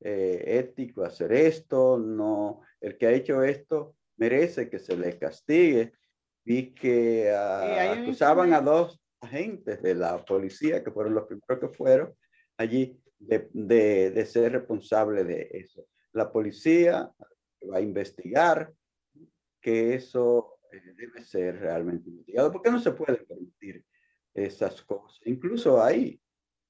eh, 0.00 0.42
ético 0.46 1.04
hacer 1.04 1.32
esto, 1.32 1.98
no, 1.98 2.62
el 2.80 2.96
que 2.96 3.06
ha 3.06 3.12
hecho 3.12 3.42
esto 3.42 3.94
merece 4.16 4.70
que 4.70 4.78
se 4.78 4.96
le 4.96 5.18
castigue. 5.18 5.92
Vi 6.46 6.74
que 6.74 7.30
uh, 7.32 8.02
acusaban 8.02 8.52
a 8.52 8.60
dos 8.60 9.00
agentes 9.20 9.80
de 9.82 9.94
la 9.94 10.24
policía, 10.24 10.82
que 10.82 10.90
fueron 10.90 11.14
los 11.14 11.26
primeros 11.26 11.58
que 11.58 11.76
fueron 11.76 12.14
allí, 12.58 13.00
de, 13.18 13.48
de, 13.52 14.10
de 14.10 14.26
ser 14.26 14.52
responsable 14.52 15.24
de 15.24 15.48
eso. 15.52 15.86
La 16.12 16.30
policía 16.30 17.10
va 17.70 17.78
a 17.78 17.80
investigar 17.80 18.72
que 19.60 19.94
eso 19.94 20.58
eh, 20.70 20.92
debe 20.94 21.24
ser 21.24 21.60
realmente 21.60 22.10
investigado, 22.10 22.52
porque 22.52 22.70
no 22.70 22.78
se 22.78 22.92
puede 22.92 23.16
permitir 23.24 23.82
esas 24.34 24.82
cosas. 24.82 25.20
Incluso 25.24 25.82
hay, 25.82 26.20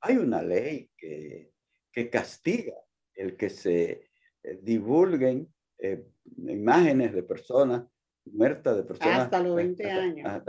hay 0.04 0.18
una 0.18 0.42
ley 0.42 0.90
que, 0.96 1.50
que 1.90 2.10
castiga 2.10 2.74
el 3.14 3.36
que 3.36 3.48
se 3.48 4.10
eh, 4.42 4.58
divulguen 4.62 5.48
eh, 5.78 6.04
imágenes 6.36 7.14
de 7.14 7.22
personas 7.22 7.84
muertas, 8.26 8.76
de 8.76 8.82
personas. 8.84 9.20
Hasta 9.20 9.42
los 9.42 9.56
20 9.56 9.90
años. 9.90 10.42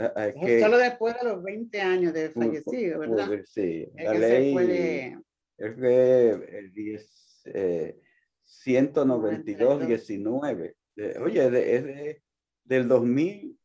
Solo 0.62 0.78
después 0.78 1.15
de 1.22 1.30
los 1.30 1.44
20 1.44 1.82
años 1.82 2.13
de 2.13 2.30
fallecido, 2.30 3.00
¿verdad? 3.00 3.30
sí, 3.46 3.88
la 3.96 4.13
ley 4.13 5.18
es 5.58 5.78
de 5.78 6.32
el 6.58 6.74
10, 6.74 7.44
192, 8.44 9.88
19. 9.88 10.76
oye, 11.22 11.46
es 11.46 11.52
de, 11.84 12.22
del 12.63 12.88
2000, 12.88 13.58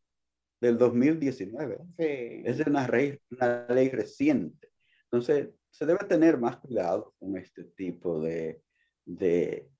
del 0.60 0.78
2019. 0.78 1.78
Sí. 1.98 2.42
Es 2.44 2.60
una, 2.66 2.88
una 3.30 3.66
ley 3.68 3.88
reciente. 3.90 4.68
Entonces, 5.04 5.50
se 5.70 5.86
debe 5.86 6.04
tener 6.06 6.38
más 6.38 6.56
cuidado 6.56 7.14
con 7.18 7.36
este 7.36 7.64
tipo 7.64 8.20
de, 8.20 8.62
de, 9.04 9.70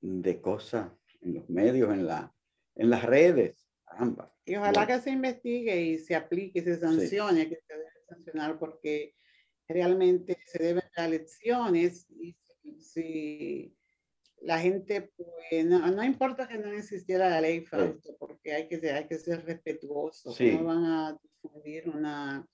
de 0.00 0.40
cosas 0.40 0.90
en 1.20 1.34
los 1.34 1.48
medios, 1.48 1.92
en, 1.92 2.06
la, 2.06 2.34
en 2.74 2.90
las 2.90 3.04
redes, 3.04 3.68
ambas. 3.86 4.30
Y 4.44 4.56
ojalá 4.56 4.86
que 4.86 5.00
se 5.00 5.10
investigue 5.10 5.80
y 5.80 5.98
se 5.98 6.14
aplique, 6.14 6.62
se 6.62 6.78
sancione, 6.78 7.48
que 7.48 7.56
se 7.56 7.74
debe 7.74 7.90
sancionar 8.08 8.58
porque 8.58 9.14
realmente 9.68 10.36
se 10.46 10.62
deben 10.62 10.84
dar 10.96 11.10
lecciones 11.10 12.06
y 12.10 12.36
si, 12.78 13.74
la 14.42 14.58
gente, 14.58 15.12
pues, 15.16 15.64
no, 15.64 16.04
importa 16.04 16.46
que 16.46 16.58
no 16.58 16.70
existiera 16.72 17.30
la 17.30 17.40
ley, 17.40 17.62
Fausto, 17.62 18.16
porque 18.18 18.52
hay 18.52 18.68
que, 18.68 18.90
hay 18.90 19.06
que 19.06 19.18
ser 19.18 19.44
respetuoso. 19.44 20.34
No 20.38 20.64
van 20.64 20.84
a 20.84 21.18
difundir 21.22 21.88
una, 21.88 22.46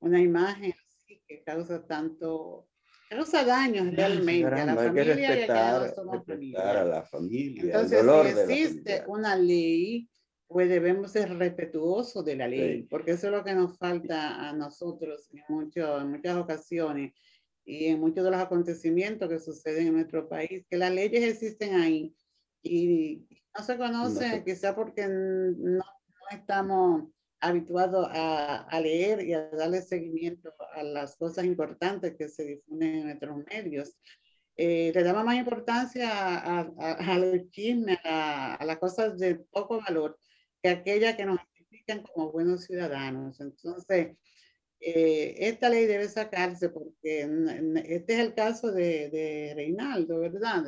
una 0.00 0.20
imagen 0.20 0.72
que 1.26 1.42
causa 1.42 1.86
tanto 1.86 2.68
causa 3.08 3.44
daños 3.44 3.94
realmente 3.94 4.46
a 4.46 4.66
la 4.66 4.74
familia 4.74 5.14
respetar, 5.14 5.94
y 6.40 6.56
a 6.56 6.84
la 6.84 7.02
familia. 7.02 7.62
Entonces, 7.64 8.46
si 8.46 8.52
existe 8.52 9.04
una 9.06 9.36
ley, 9.36 10.08
pues 10.46 10.68
debemos 10.68 11.12
ser 11.12 11.36
respetuosos 11.36 12.24
de 12.24 12.36
la 12.36 12.48
ley, 12.48 12.82
porque 12.84 13.12
eso 13.12 13.26
es 13.26 13.32
lo 13.32 13.44
que 13.44 13.54
nos 13.54 13.78
falta 13.78 14.48
a 14.48 14.52
nosotros 14.52 15.28
en, 15.32 15.42
mucho, 15.48 16.00
en 16.00 16.10
muchas 16.10 16.36
ocasiones 16.36 17.12
y 17.64 17.86
en 17.86 18.00
muchos 18.00 18.24
de 18.24 18.30
los 18.30 18.40
acontecimientos 18.40 19.28
que 19.28 19.38
suceden 19.38 19.88
en 19.88 19.94
nuestro 19.94 20.28
país, 20.28 20.66
que 20.68 20.76
las 20.76 20.92
leyes 20.92 21.24
existen 21.24 21.74
ahí 21.76 22.14
y 22.62 23.26
no 23.56 23.64
se 23.64 23.76
conocen, 23.76 24.44
quizá 24.44 24.74
porque 24.74 25.06
no, 25.06 25.78
no 25.78 25.84
estamos 26.30 27.13
habituado 27.48 28.06
a, 28.10 28.62
a, 28.62 28.80
leer 28.80 29.26
y 29.26 29.34
a 29.34 29.48
darle 29.50 29.82
seguimiento 29.82 30.52
a 30.74 30.82
las 30.82 31.16
cosas 31.16 31.44
importantes 31.44 32.14
que 32.16 32.28
se 32.28 32.44
difunden 32.44 32.94
en 32.94 33.04
nuestros 33.04 33.36
medios. 33.46 33.96
Eh, 34.56 34.92
le 34.94 35.02
damos 35.02 35.24
más 35.24 35.36
importancia 35.36 36.08
a, 36.10 36.60
a, 36.60 36.92
a 36.92 37.18
los 37.18 37.50
chismes, 37.50 37.98
a, 38.04 38.64
las 38.64 38.78
cosas 38.78 39.18
de 39.18 39.36
poco 39.36 39.80
valor, 39.80 40.18
que 40.62 40.70
aquellas 40.70 41.16
que 41.16 41.26
nos 41.26 41.38
identifican 41.54 42.02
como 42.02 42.32
buenos 42.32 42.64
ciudadanos. 42.64 43.40
Entonces, 43.40 44.16
eh, 44.80 45.34
esta 45.38 45.68
ley 45.68 45.86
debe 45.86 46.08
sacarse 46.08 46.68
porque 46.68 47.28
este 47.86 48.14
es 48.14 48.18
el 48.20 48.34
caso 48.34 48.70
de, 48.70 49.10
de 49.10 49.52
Reinaldo, 49.54 50.20
¿verdad? 50.20 50.64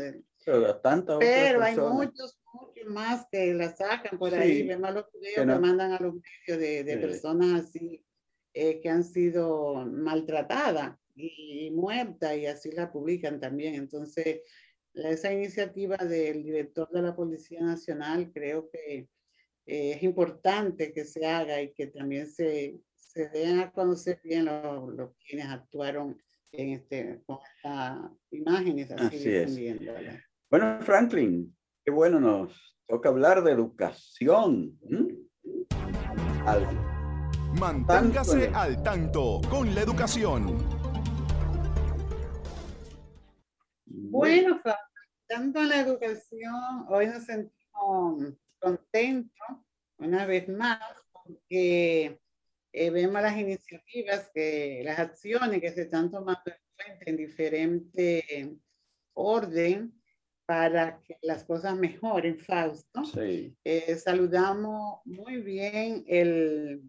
Pero, 0.46 0.80
Pero 1.18 1.62
hay 1.62 1.76
muchos 1.76 2.38
más 2.86 3.26
que 3.30 3.52
la 3.52 3.74
sacan 3.74 4.16
por 4.16 4.32
ahí, 4.32 4.66
vemos 4.66 4.94
los 4.94 5.04
videos 5.12 5.46
que 5.46 5.60
mandan 5.60 5.92
a 5.92 5.98
los 6.00 6.14
medios 6.14 6.60
de, 6.60 6.84
de 6.84 6.96
personas 6.98 7.64
así 7.64 8.06
eh, 8.54 8.80
que 8.80 8.88
han 8.88 9.04
sido 9.04 9.84
maltratadas 9.84 10.96
y, 11.14 11.70
muertas 11.72 12.38
y 12.38 12.46
así 12.46 12.70
la 12.70 12.90
publican 12.90 13.38
también. 13.38 13.74
Entonces, 13.74 14.40
esa 14.94 15.32
iniciativa 15.32 15.96
del 15.96 16.42
director 16.42 16.88
de 16.90 17.02
la 17.02 17.14
Policía 17.14 17.60
Nacional 17.60 18.30
creo 18.32 18.70
que 18.70 19.08
eh, 19.66 19.92
es 19.92 20.02
importante 20.02 20.92
que 20.92 21.04
se 21.04 21.26
haga 21.26 21.60
y 21.60 21.74
que 21.74 21.88
también 21.88 22.28
se, 22.28 22.80
se 22.94 23.28
den 23.28 23.58
a 23.58 23.72
conocer 23.72 24.20
bien 24.22 24.46
los, 24.46 24.94
los 24.94 25.10
quienes 25.18 25.48
actuaron 25.48 26.16
en 26.52 26.70
este, 26.70 27.20
con 27.26 27.38
estas 27.56 28.10
imágenes 28.30 28.90
así, 28.92 29.36
así 29.36 29.68
Bueno, 30.48 30.78
Franklin, 30.80 31.56
qué 31.84 31.90
bueno 31.90 32.20
nos 32.20 32.76
Toca 32.88 33.08
hablar 33.08 33.42
de 33.42 33.50
educación. 33.50 34.78
Manténgase 37.58 38.48
al 38.54 38.80
tanto 38.84 39.40
con 39.50 39.74
la 39.74 39.80
educación. 39.80 40.56
Bueno, 43.86 44.62
tanto 45.26 45.62
la 45.64 45.80
educación, 45.80 46.54
hoy 46.88 47.08
nos 47.08 47.24
sentimos 47.24 48.34
contentos 48.60 49.48
una 49.98 50.26
vez 50.26 50.48
más 50.48 50.80
porque 51.12 52.20
eh, 52.72 52.90
vemos 52.90 53.20
las 53.20 53.36
iniciativas, 53.36 54.30
que, 54.32 54.82
las 54.84 55.00
acciones 55.00 55.60
que 55.60 55.72
se 55.72 55.82
están 55.82 56.08
tomando 56.08 56.42
en 56.46 56.56
cuenta 56.76 57.04
en 57.10 57.16
diferente 57.16 58.56
orden 59.12 59.95
para 60.46 61.00
que 61.02 61.18
las 61.22 61.44
cosas 61.44 61.76
mejoren, 61.76 62.38
Fausto. 62.38 63.04
Sí. 63.04 63.54
Eh, 63.64 63.96
saludamos 63.96 65.00
muy 65.04 65.42
bien 65.42 66.04
el, 66.06 66.82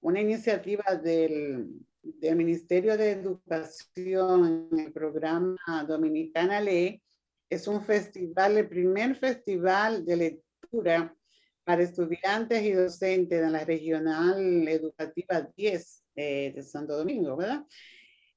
una 0.00 0.20
iniciativa 0.20 0.96
del, 1.02 1.70
del, 2.02 2.36
Ministerio 2.36 2.96
de 2.96 3.12
Educación, 3.12 4.68
el 4.76 4.92
programa 4.92 5.84
Dominicana 5.86 6.60
Ley. 6.60 7.00
Es 7.48 7.68
un 7.68 7.82
festival, 7.82 8.58
el 8.58 8.68
primer 8.68 9.14
festival 9.14 10.04
de 10.04 10.16
lectura 10.16 11.14
para 11.62 11.82
estudiantes 11.82 12.62
y 12.62 12.72
docentes 12.72 13.40
de 13.40 13.50
la 13.50 13.64
Regional 13.64 14.66
Educativa 14.68 15.48
10 15.56 16.04
eh, 16.16 16.52
de 16.54 16.62
Santo 16.62 16.96
Domingo, 16.96 17.36
¿verdad? 17.36 17.64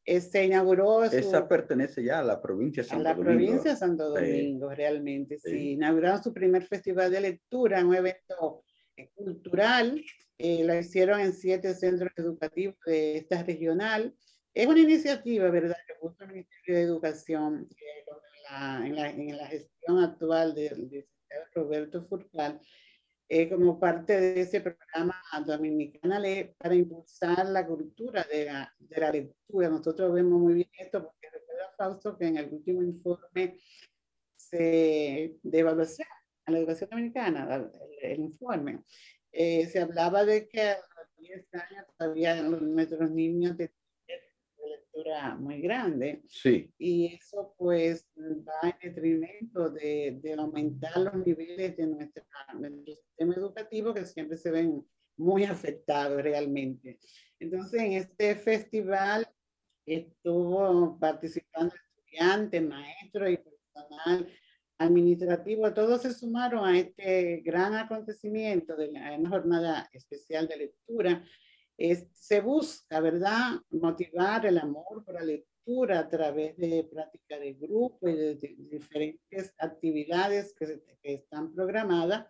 Se 0.08 0.46
inauguró. 0.46 1.04
Esa 1.04 1.48
pertenece 1.48 2.04
ya 2.04 2.20
a 2.20 2.24
la 2.24 2.42
provincia 2.42 2.84
de 2.84 2.90
Santo 2.90 3.04
Domingo. 3.04 3.22
A 3.22 3.26
la 3.26 3.38
provincia 3.38 3.72
de 3.72 3.78
Santo 3.78 4.10
Domingo, 4.10 4.70
realmente, 4.70 5.38
sí. 5.38 5.72
Inauguraron 5.72 6.24
su 6.24 6.34
primer 6.34 6.64
festival 6.64 7.12
de 7.12 7.22
lectura, 7.22 7.86
un 7.86 7.96
evento 7.96 8.64
eh, 8.96 9.10
cultural. 9.14 10.02
Eh, 10.38 10.64
lo 10.64 10.78
hicieron 10.78 11.20
en 11.20 11.34
siete 11.34 11.74
centros 11.74 12.12
educativos 12.16 12.78
de 12.86 13.18
esta 13.18 13.44
regional. 13.44 14.16
Es 14.54 14.66
una 14.66 14.80
iniciativa, 14.80 15.50
¿verdad?, 15.50 15.78
que 15.86 15.96
puso 15.96 16.24
el 16.24 16.30
Ministerio 16.30 16.76
de 16.76 16.82
Educación 16.82 17.68
en, 18.86 18.96
la, 18.96 19.10
en, 19.10 19.38
la, 19.38 19.48
gestión 19.48 20.00
actual 20.00 20.56
del 20.56 20.90
de 20.90 21.08
Roberto 21.54 22.06
Furcal 22.06 22.60
eh, 23.30 23.50
como 23.50 23.80
parte 23.80 24.20
de 24.20 24.42
ese 24.42 24.62
programa 24.62 25.22
Dominicana 25.46 26.22
para 26.58 26.76
impulsar 26.76 27.46
la 27.50 27.66
cultura 27.66 28.26
de 28.32 28.46
la, 28.46 28.74
de 28.80 29.02
la 29.02 29.12
lectura. 29.12 29.70
Nosotros 29.70 30.14
vemos 30.14 30.40
muy 30.40 30.54
bien 30.54 30.70
esto 30.80 31.04
porque 31.04 31.30
recuerda 31.30 31.74
Fausto 31.78 32.18
que 32.18 32.28
en 32.28 32.38
el 32.38 32.54
último 32.54 32.82
informe 32.84 33.60
se, 34.36 35.38
de 35.44 35.60
evaluación 35.60 36.08
a 36.46 36.52
la 36.52 36.60
educación 36.60 36.90
dominicana, 36.90 37.70
el, 38.02 38.20
informe, 38.20 38.84
eh, 39.34 39.68
se 39.68 39.82
hablaba 39.82 40.24
de 40.24 40.48
que 40.48 40.62
a 40.62 40.78
los 40.78 41.18
10 41.18 41.54
años 41.54 41.86
todavía 41.98 42.42
nuestros 42.44 43.12
niños 43.12 43.58
de 43.58 43.74
muy 45.38 45.62
grande. 45.62 46.22
Sí. 46.28 46.72
Y 46.78 47.16
eso 47.16 47.54
pues 47.58 48.08
va 48.18 48.70
en 48.70 48.94
detrimento 48.94 49.70
de, 49.70 50.20
de 50.22 50.34
aumentar 50.34 50.98
los 50.98 51.26
niveles 51.26 51.78
de 51.78 51.88
nuestra, 51.88 52.24
nuestro 52.54 52.96
sistema 52.96 53.36
educativo 53.36 53.94
que 53.94 54.06
siempre 54.06 54.38
se 54.38 54.52
ven 54.52 54.86
muy 55.18 55.44
afectados 55.44 56.22
realmente. 56.22 57.00
Entonces, 57.40 57.82
en 57.82 57.94
este 57.94 58.36
festival 58.36 59.28
estuvo 59.86 60.98
participando 61.00 61.74
estudiantes, 61.76 62.62
maestros 62.62 63.32
y 63.32 63.38
personal 63.38 64.28
administrativo, 64.80 65.74
todos 65.74 66.04
se 66.04 66.14
sumaron 66.14 66.66
a 66.66 66.78
este 66.78 67.42
gran 67.44 67.74
acontecimiento 67.74 68.76
de 68.76 68.92
la 68.92 69.18
jornada 69.28 69.90
especial 69.92 70.48
de 70.48 70.58
lectura. 70.58 71.24
Es, 71.78 72.08
se 72.12 72.42
busca, 72.42 73.00
¿verdad?, 73.00 73.62
motivar 73.70 74.46
el 74.46 74.58
amor 74.58 75.06
por 75.06 75.14
la 75.14 75.24
lectura 75.24 76.00
a 76.00 76.10
través 76.10 76.58
de 76.58 76.88
práctica 76.92 77.38
de 77.38 77.54
grupo 77.54 78.08
y 78.08 78.16
de, 78.16 78.56
diferentes 78.58 79.54
actividades 79.60 80.56
que, 80.58 80.82
que, 81.02 81.14
están 81.14 81.54
programadas. 81.54 82.28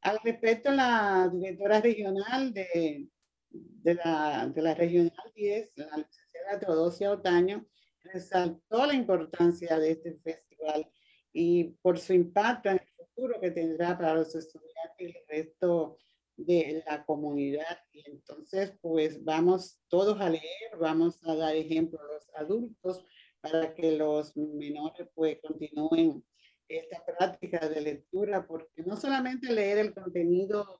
Al 0.00 0.18
respecto, 0.24 0.70
la 0.72 1.30
directora 1.32 1.80
regional 1.80 2.52
de, 2.52 3.08
de, 3.50 3.94
la, 3.94 4.50
de 4.52 4.62
la 4.62 4.74
Regional 4.74 5.32
10, 5.34 5.72
la 5.76 5.96
licenciada 5.98 6.58
Teodosia 6.58 7.12
Otaño, 7.12 7.66
resaltó 8.02 8.86
la 8.86 8.94
importancia 8.94 9.78
de 9.78 9.92
este 9.92 10.14
festival 10.14 10.90
y 11.32 11.64
por 11.82 11.98
su 11.98 12.12
impacto 12.12 12.68
en 12.68 12.76
el 12.76 12.88
futuro 12.96 13.40
que 13.40 13.50
tendrá 13.50 13.96
para 13.96 14.14
los 14.14 14.34
estudiantes 14.34 14.98
y 14.98 15.06
el 15.06 15.24
resto 15.28 15.98
de 16.36 16.82
la 16.86 17.04
comunidad. 17.04 17.78
Y 17.92 18.08
entonces, 18.08 18.74
pues 18.80 19.22
vamos 19.24 19.78
todos 19.88 20.20
a 20.20 20.30
leer, 20.30 20.76
vamos 20.80 21.20
a 21.24 21.34
dar 21.34 21.56
ejemplo 21.56 22.00
a 22.00 22.14
los 22.14 22.30
adultos 22.34 23.04
para 23.40 23.74
que 23.74 23.92
los 23.96 24.36
menores 24.36 25.08
pues 25.14 25.38
continúen 25.42 26.24
esta 26.68 27.04
práctica 27.04 27.68
de 27.68 27.80
lectura, 27.80 28.46
porque 28.46 28.82
no 28.84 28.96
solamente 28.96 29.52
leer 29.52 29.78
el 29.78 29.94
contenido 29.94 30.78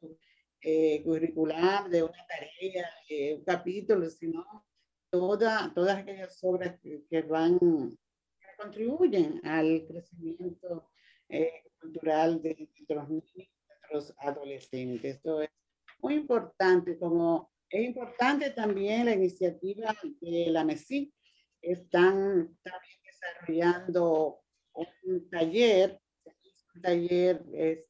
eh, 0.61 1.03
curricular 1.03 1.91
de 1.91 2.03
una 2.03 2.27
tarea, 2.27 2.89
de 3.09 3.35
un 3.35 3.45
capítulo, 3.45 4.09
sino 4.09 4.45
toda, 5.11 5.73
todas 5.75 5.99
aquellas 5.99 6.39
obras 6.43 6.79
que, 6.81 7.05
que 7.11 7.23
van 7.23 7.59
contribuyen 8.63 9.41
al 9.45 9.85
crecimiento 9.87 10.89
eh, 11.29 11.65
cultural 11.81 12.41
de, 12.43 12.69
los 12.89 13.09
niños 13.09 13.35
de 13.35 13.49
los 13.93 14.15
adolescentes. 14.19 15.17
Esto 15.17 15.43
es 15.43 15.51
muy 16.01 16.15
importante, 16.15 16.99
como 16.99 17.51
es 17.69 17.85
importante 17.87 18.51
también 18.51 19.07
la 19.07 19.15
iniciativa 19.15 19.95
de 20.21 20.47
la 20.51 20.65
MESI. 20.65 21.13
Están 21.61 22.57
también 22.63 22.99
desarrollando 23.05 24.41
un 25.05 25.31
taller, 25.31 26.01
un 26.75 26.83
taller 26.83 27.87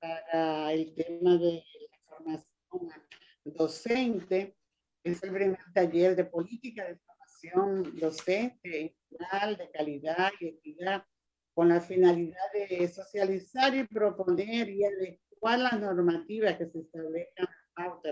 para 0.00 0.72
el 0.72 0.94
tema 0.94 1.36
de 1.36 1.64
la 1.90 1.98
formación 2.06 3.02
docente. 3.44 4.56
Es 5.04 5.22
el 5.22 5.32
primer 5.32 5.58
taller 5.74 6.16
de 6.16 6.24
política 6.24 6.84
de 6.84 6.98
docente 7.94 8.96
de 9.10 9.70
calidad 9.72 10.32
y 10.40 10.46
equidad 10.46 11.04
con 11.54 11.68
la 11.68 11.80
finalidad 11.80 12.52
de 12.52 12.88
socializar 12.88 13.74
y 13.74 13.84
proponer 13.86 14.68
y 14.68 14.84
adecuar 15.46 15.58
las 15.58 15.80
normativas 15.80 16.56
que 16.56 16.66
se 16.66 16.80
establezcan 16.80 17.48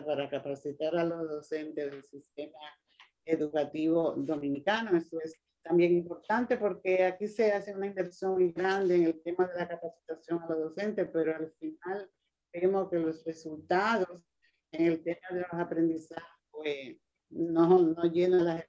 para 0.05 0.29
capacitar 0.29 0.97
a 0.97 1.05
los 1.05 1.29
docentes 1.29 1.91
del 1.91 2.03
sistema 2.05 2.59
educativo 3.25 4.15
dominicano. 4.17 4.97
Eso 4.97 5.19
es 5.21 5.35
también 5.63 5.93
importante 5.93 6.57
porque 6.57 7.05
aquí 7.05 7.29
se 7.29 7.53
hace 7.53 7.75
una 7.75 7.87
inversión 7.87 8.33
muy 8.33 8.53
grande 8.53 8.97
en 8.97 9.05
el 9.05 9.23
tema 9.23 9.47
de 9.47 9.59
la 9.59 9.69
capacitación 9.69 10.43
a 10.43 10.49
los 10.49 10.59
docentes, 10.59 11.09
pero 11.13 11.37
al 11.37 11.53
final 11.53 12.11
vemos 12.53 12.91
que 12.91 12.99
los 12.99 13.25
resultados 13.25 14.23
en 14.73 14.87
el 14.87 15.03
tema 15.03 15.29
de 15.31 15.41
los 15.41 15.53
aprendizajes 15.53 16.25
pues, 16.51 16.97
no, 17.31 17.79
no 17.79 18.05
llenan 18.05 18.45
las 18.45 18.65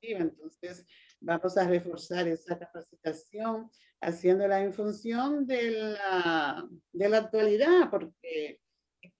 entonces, 0.00 0.86
vamos 1.20 1.56
a 1.56 1.66
reforzar 1.66 2.28
esa 2.28 2.56
capacitación 2.56 3.68
haciéndola 4.00 4.62
en 4.62 4.72
función 4.72 5.46
de 5.46 5.70
la, 5.70 6.68
de 6.92 7.08
la 7.08 7.18
actualidad, 7.18 7.90
porque 7.90 8.60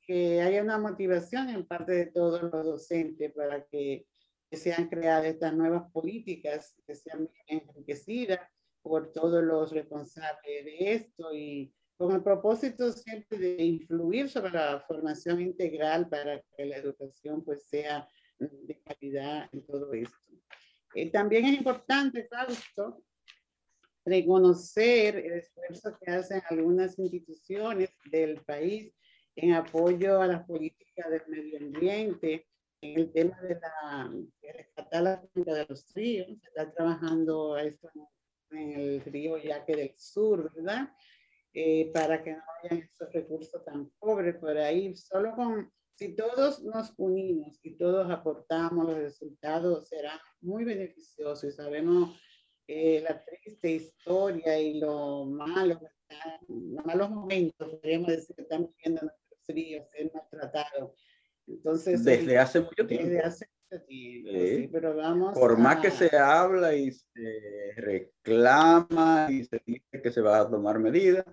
que 0.09 0.41
haya 0.41 0.63
una 0.63 0.79
motivación 0.79 1.51
en 1.51 1.67
parte 1.67 1.93
de 1.93 2.07
todos 2.07 2.43
los 2.43 2.65
docentes 2.65 3.31
para 3.35 3.63
que, 3.67 4.07
que 4.51 4.57
sean 4.57 4.89
creadas 4.89 5.27
estas 5.27 5.55
nuevas 5.55 5.93
políticas, 5.93 6.75
que 6.87 6.95
sean 6.95 7.29
enriquecidas 7.47 8.41
por 8.81 9.13
todos 9.13 9.45
los 9.45 9.71
responsables 9.71 10.65
de 10.65 10.95
esto 10.95 11.35
y 11.35 11.75
con 11.99 12.15
el 12.15 12.23
propósito 12.23 12.91
siempre 12.91 13.39
de 13.39 13.63
influir 13.63 14.31
sobre 14.31 14.53
la 14.53 14.81
formación 14.89 15.43
integral 15.43 16.09
para 16.09 16.41
que 16.57 16.65
la 16.65 16.77
educación 16.77 17.45
pues 17.45 17.69
sea 17.69 18.09
de 18.39 18.81
calidad 18.81 19.51
en 19.53 19.67
todo 19.67 19.93
esto. 19.93 20.17
Eh, 20.95 21.11
también 21.11 21.45
es 21.45 21.59
importante, 21.59 22.27
Fausto, 22.29 23.03
reconocer 24.09 25.17
el 25.17 25.33
esfuerzo 25.35 25.97
que 26.01 26.11
hacen 26.11 26.43
algunas 26.51 26.99
instituciones 26.99 27.91
del 28.11 28.43
país 28.43 28.93
en 29.37 29.55
apoyo 29.55 30.21
a 30.21 30.27
las 30.27 30.45
políticas 30.45 31.11
del 31.11 31.23
medio 31.29 31.59
ambiente, 31.59 32.47
en 32.81 32.99
el 32.99 33.13
tema 33.13 33.41
de, 33.41 33.55
la, 33.61 34.13
de 34.43 34.53
rescatar 34.53 35.03
la 35.03 35.21
cuenca 35.21 35.55
de 35.55 35.67
los 35.69 35.93
ríos, 35.95 36.27
se 36.27 36.49
está 36.49 36.73
trabajando 36.73 37.57
esto 37.57 37.91
en 38.51 38.73
el 38.73 39.01
río 39.03 39.37
Yaque 39.37 39.77
del 39.77 39.95
Sur, 39.97 40.53
¿verdad? 40.55 40.89
Eh, 41.53 41.91
para 41.93 42.23
que 42.23 42.33
no 42.33 42.43
haya 42.63 42.85
esos 42.85 43.13
recursos 43.13 43.65
tan 43.65 43.91
pobres 43.99 44.37
por 44.37 44.57
ahí, 44.57 44.95
solo 44.95 45.35
con 45.35 45.73
si 45.99 46.15
todos 46.15 46.63
nos 46.63 46.95
unimos 46.97 47.59
y 47.65 47.77
todos 47.77 48.09
aportamos, 48.11 48.87
los 48.87 48.99
resultados 48.99 49.89
serán 49.89 50.19
muy 50.41 50.65
beneficiosos 50.65 51.43
y 51.43 51.57
sabemos 51.57 52.17
eh, 52.71 53.01
la 53.01 53.25
triste 53.25 53.71
historia 53.71 54.61
y 54.61 54.79
lo 54.79 55.25
malo, 55.25 55.81
los 56.49 56.85
malos 56.85 57.09
momentos, 57.09 57.67
podríamos 57.67 58.09
decir, 58.09 58.37
que 58.37 58.43
están 58.43 58.69
viviendo 58.69 59.07
nuestros 59.07 59.57
ríos, 59.57 59.87
ser 59.91 60.13
maltratados. 60.13 60.93
Entonces, 61.47 62.05
desde 62.05 62.37
hace 62.37 62.61
mucho 62.61 62.87
tiempo. 62.87 63.07
Desde 63.07 63.21
hace 63.23 63.47
mucho 63.47 63.85
tiempo, 63.87 64.31
sí. 64.31 64.69
pero 64.71 64.95
vamos 64.95 65.33
Por 65.33 65.57
más 65.57 65.79
que 65.81 65.91
se 65.91 66.15
habla 66.15 66.75
y 66.75 66.93
se 66.93 67.73
reclama 67.77 69.29
y 69.31 69.45
se 69.45 69.63
dice 69.65 70.03
que 70.03 70.13
se 70.13 70.21
va 70.21 70.41
a 70.41 70.51
tomar 70.51 70.79
medidas, 70.79 71.25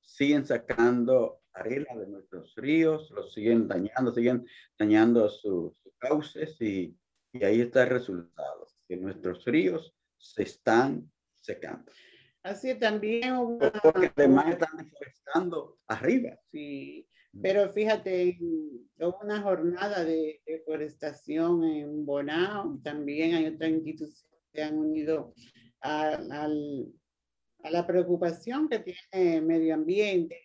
siguen 0.00 0.46
sacando 0.46 1.40
arena 1.52 1.92
de 1.96 2.06
nuestros 2.06 2.54
ríos, 2.54 3.10
los 3.10 3.34
siguen 3.34 3.66
dañando, 3.66 4.12
siguen 4.12 4.46
dañando 4.78 5.28
sus, 5.28 5.72
cauces 5.98 6.60
y, 6.60 6.96
y, 7.32 7.44
ahí 7.44 7.62
está 7.62 7.82
el 7.82 7.88
resultado, 7.88 8.68
que 8.86 8.96
nuestros 8.96 9.44
ríos 9.46 9.94
se 10.24 10.42
están 10.42 11.10
secando. 11.34 11.92
Así 12.42 12.74
también 12.74 13.58
Porque 13.82 14.12
además 14.16 14.50
están 14.50 14.76
deforestando 14.76 15.78
arriba. 15.86 16.38
Sí, 16.50 17.08
pero 17.42 17.72
fíjate, 17.72 18.38
hubo 18.40 19.18
una 19.22 19.40
jornada 19.42 20.04
de 20.04 20.40
deforestación 20.46 21.64
en 21.64 22.04
Bonao, 22.04 22.78
también 22.82 23.34
hay 23.34 23.46
otras 23.46 23.70
instituciones 23.70 24.40
que 24.52 24.62
han 24.62 24.78
unido 24.78 25.34
a, 25.80 26.18
a 27.62 27.70
la 27.70 27.86
preocupación 27.86 28.68
que 28.68 28.78
tiene 28.78 29.00
el 29.12 29.42
medio 29.42 29.74
ambiente 29.74 30.40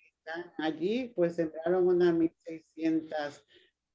allí, 0.57 1.11
pues 1.15 1.35
sembraron 1.35 1.87
unas 1.87 2.13
1.600 2.13 3.43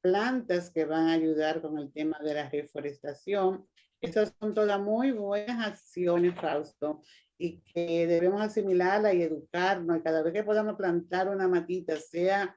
plantas 0.01 0.71
que 0.71 0.85
van 0.85 1.09
a 1.09 1.13
ayudar 1.13 1.63
con 1.63 1.79
el 1.79 1.93
tema 1.93 2.19
de 2.23 2.35
la 2.35 2.49
reforestación. 2.49 3.67
Estas 4.05 4.35
son 4.39 4.53
todas 4.55 4.79
muy 4.81 5.13
buenas 5.13 5.67
acciones, 5.67 6.35
Fausto, 6.35 7.01
y 7.39 7.63
que 7.63 8.07
debemos 8.07 8.43
asimilarla 8.43 9.15
y 9.15 9.23
educarnos. 9.23 10.03
Cada 10.03 10.23
vez 10.23 10.33
que 10.33 10.45
podamos 10.45 10.77
plantar 10.77 11.29
una 11.29 11.49
matita, 11.49 11.97
sea 11.97 12.55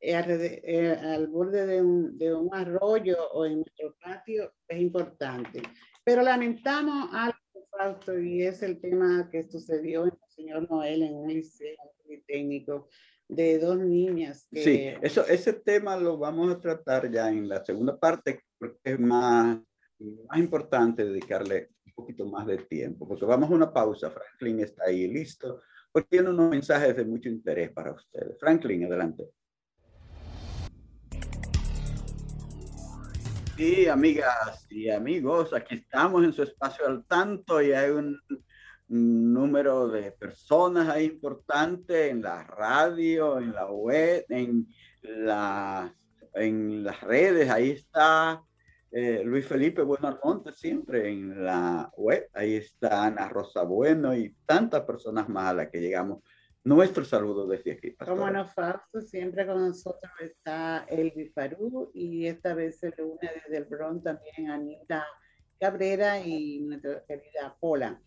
eh, 0.00 0.62
eh, 0.64 0.90
al 0.90 1.28
borde 1.28 1.66
de 1.66 1.82
un, 1.82 2.16
de 2.16 2.34
un 2.34 2.54
arroyo 2.54 3.16
o 3.32 3.44
en 3.44 3.56
nuestro 3.56 3.94
patio, 4.00 4.52
es 4.68 4.80
importante. 4.80 5.62
Pero 6.02 6.22
lamentamos 6.22 7.10
algo, 7.12 7.36
Fausto, 7.70 8.18
y 8.18 8.42
es 8.42 8.62
el 8.62 8.80
tema 8.80 9.28
que 9.30 9.42
sucedió 9.42 10.04
en 10.04 10.12
el 10.12 10.30
señor 10.30 10.70
Noel 10.70 11.02
en 11.02 11.14
un 11.14 11.28
liceo 11.28 11.76
técnico 12.26 12.88
de 13.28 13.58
dos 13.58 13.78
niñas. 13.78 14.46
Sí, 14.52 14.88
eso, 15.02 15.26
ese 15.26 15.52
tema 15.52 15.96
lo 15.96 16.16
vamos 16.16 16.54
a 16.54 16.60
tratar 16.60 17.10
ya 17.10 17.28
en 17.28 17.48
la 17.48 17.64
segunda 17.64 17.98
parte, 17.98 18.40
porque 18.58 18.78
es 18.84 19.00
más, 19.00 19.58
más 19.98 20.38
importante 20.38 21.04
dedicarle 21.04 21.70
un 21.86 21.92
poquito 21.92 22.26
más 22.26 22.46
de 22.46 22.58
tiempo, 22.58 23.06
porque 23.06 23.24
vamos 23.24 23.50
a 23.50 23.54
una 23.54 23.72
pausa. 23.72 24.10
Franklin 24.10 24.60
está 24.60 24.84
ahí 24.84 25.08
listo, 25.08 25.62
porque 25.92 26.08
tiene 26.08 26.30
unos 26.30 26.50
mensajes 26.50 26.96
de 26.96 27.04
mucho 27.04 27.28
interés 27.28 27.70
para 27.70 27.92
ustedes. 27.92 28.38
Franklin, 28.38 28.84
adelante. 28.84 29.24
Sí, 33.56 33.88
amigas 33.88 34.66
y 34.68 34.90
amigos, 34.90 35.54
aquí 35.54 35.76
estamos 35.76 36.22
en 36.22 36.32
su 36.34 36.42
espacio 36.42 36.86
al 36.86 37.06
tanto 37.06 37.62
y 37.62 37.72
hay 37.72 37.90
un 37.90 38.20
número 38.88 39.88
de 39.88 40.12
personas 40.12 40.90
ahí 40.90 41.06
importante 41.06 42.10
en 42.10 42.20
la 42.20 42.44
radio, 42.44 43.38
en 43.38 43.54
la 43.54 43.66
web, 43.70 44.26
en 44.28 44.68
las 45.02 45.90
en 46.36 46.84
las 46.84 47.00
redes, 47.00 47.48
ahí 47.50 47.70
está 47.70 48.42
eh, 48.90 49.22
Luis 49.24 49.46
Felipe 49.46 49.82
Bueno 49.82 50.08
Almonte 50.08 50.52
siempre 50.52 51.08
en 51.08 51.44
la 51.44 51.90
web, 51.96 52.28
ahí 52.32 52.56
está 52.56 53.04
Ana 53.04 53.28
Rosa 53.28 53.62
Bueno 53.62 54.16
y 54.16 54.34
tantas 54.46 54.82
personas 54.82 55.28
más 55.28 55.50
a 55.50 55.54
las 55.54 55.68
que 55.70 55.80
llegamos. 55.80 56.22
Nuestro 56.64 57.04
saludo 57.04 57.46
desde 57.46 57.72
aquí. 57.72 57.94
Como 57.94 58.28
no, 58.28 58.44
Fausto, 58.46 59.00
siempre 59.00 59.46
con 59.46 59.68
nosotros 59.68 60.12
está 60.20 60.84
Elvi 60.88 61.28
Farú 61.28 61.90
y 61.94 62.26
esta 62.26 62.54
vez 62.54 62.80
se 62.80 62.90
reúne 62.90 63.30
desde 63.34 63.58
el 63.58 63.64
Bronx 63.66 64.02
también 64.02 64.50
Anita 64.50 65.06
Cabrera 65.60 66.20
y 66.20 66.60
nuestra 66.60 67.04
querida 67.06 67.56
Pola. 67.60 68.00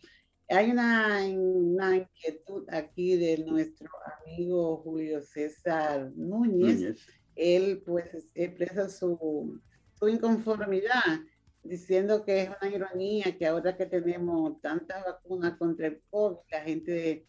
Hay 0.48 0.72
una, 0.72 1.20
una, 1.26 1.96
inquietud 1.96 2.66
aquí 2.70 3.16
de 3.16 3.38
nuestro 3.44 3.88
amigo 4.18 4.78
Julio 4.78 5.22
César 5.22 6.10
Núñez. 6.14 6.98
Él 7.36 7.82
pues 7.86 8.30
expresa 8.34 8.88
su, 8.88 9.58
su, 10.00 10.08
inconformidad 10.08 11.20
diciendo 11.62 12.24
que 12.24 12.42
es 12.42 12.50
una 12.60 12.70
ironía 12.70 13.36
que 13.36 13.46
ahora 13.46 13.76
que 13.76 13.86
tenemos 13.86 14.60
tantas 14.60 15.04
vacunas 15.04 15.58
contra 15.58 15.88
el 15.88 16.02
COVID, 16.10 16.38
la 16.50 16.60
gente 16.62 17.26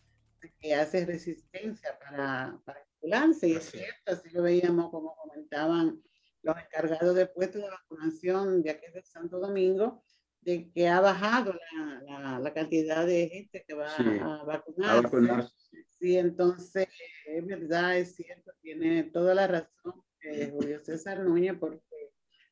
que 0.60 0.74
hace 0.74 1.06
resistencia 1.06 2.00
para, 2.00 2.58
para 2.66 2.80
y 3.42 3.54
es 3.54 3.66
cierto, 3.66 4.12
así 4.12 4.30
lo 4.30 4.44
veíamos 4.44 4.92
como 4.92 5.16
comentaban 5.16 6.02
los 6.44 6.56
encargados 6.58 7.16
de 7.16 7.26
puestos 7.26 7.62
de 7.62 7.70
vacunación 7.70 8.62
de 8.62 8.72
aquí 8.72 8.86
de 8.94 9.04
Santo 9.04 9.40
Domingo, 9.40 10.04
de 10.42 10.72
que 10.72 10.88
ha 10.88 11.00
bajado 11.02 11.54
la, 12.08 12.40
la, 12.40 12.54
cantidad 12.54 13.06
de 13.06 13.30
gente 13.30 13.64
que 13.68 13.74
va 13.74 13.96
a, 13.96 14.44
vacunarse. 14.44 15.58
Sí, 16.00 16.18
entonces 16.18 16.88
es 17.26 17.46
verdad, 17.46 17.98
es 17.98 18.16
cierto, 18.16 18.52
tiene 18.62 19.04
toda 19.04 19.36
la 19.36 19.48
razón 19.48 20.04
eh, 20.24 20.52
Julio 20.52 20.80
César 20.80 21.20
Núñez, 21.20 21.56
porque, 21.60 21.82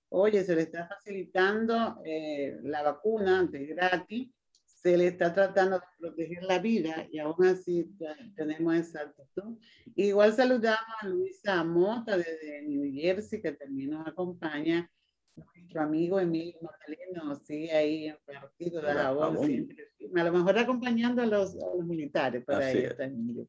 oye, 0.09 0.43
se 0.43 0.55
le 0.55 0.63
está 0.63 0.87
facilitando 0.87 2.01
eh, 2.03 2.59
la 2.63 2.83
vacuna 2.83 3.43
de 3.43 3.65
gratis, 3.67 4.29
se 4.65 4.97
le 4.97 5.07
está 5.07 5.33
tratando 5.33 5.77
de 5.77 5.85
proteger 5.99 6.43
la 6.43 6.59
vida 6.59 7.07
y 7.11 7.19
aún 7.19 7.45
así 7.45 7.91
tenemos 8.35 8.75
esa 8.75 9.01
actitud. 9.01 9.57
Igual 9.95 10.33
saludamos 10.33 10.95
a 11.01 11.07
Luisa 11.07 11.63
Mota 11.63 12.17
desde 12.17 12.61
New 12.61 12.91
Jersey, 12.93 13.41
que 13.41 13.51
también 13.51 13.91
nos 13.91 14.07
acompaña 14.07 14.89
nuestro 15.69 15.81
amigo 15.81 16.19
Emilio 16.19 16.57
Magdaleno 16.61 17.35
sigue 17.35 17.71
ahí 17.71 18.07
en 18.07 18.17
partido 18.25 18.81
de 18.81 18.93
la 18.93 19.11
voz, 19.11 19.37
a 19.39 20.23
lo 20.23 20.31
mejor 20.31 20.57
acompañando 20.57 21.21
a 21.21 21.25
los, 21.25 21.55
militares, 21.85 22.43
por 22.43 22.55
ahí 22.55 22.79
está 22.79 23.05
Emilio. 23.05 23.47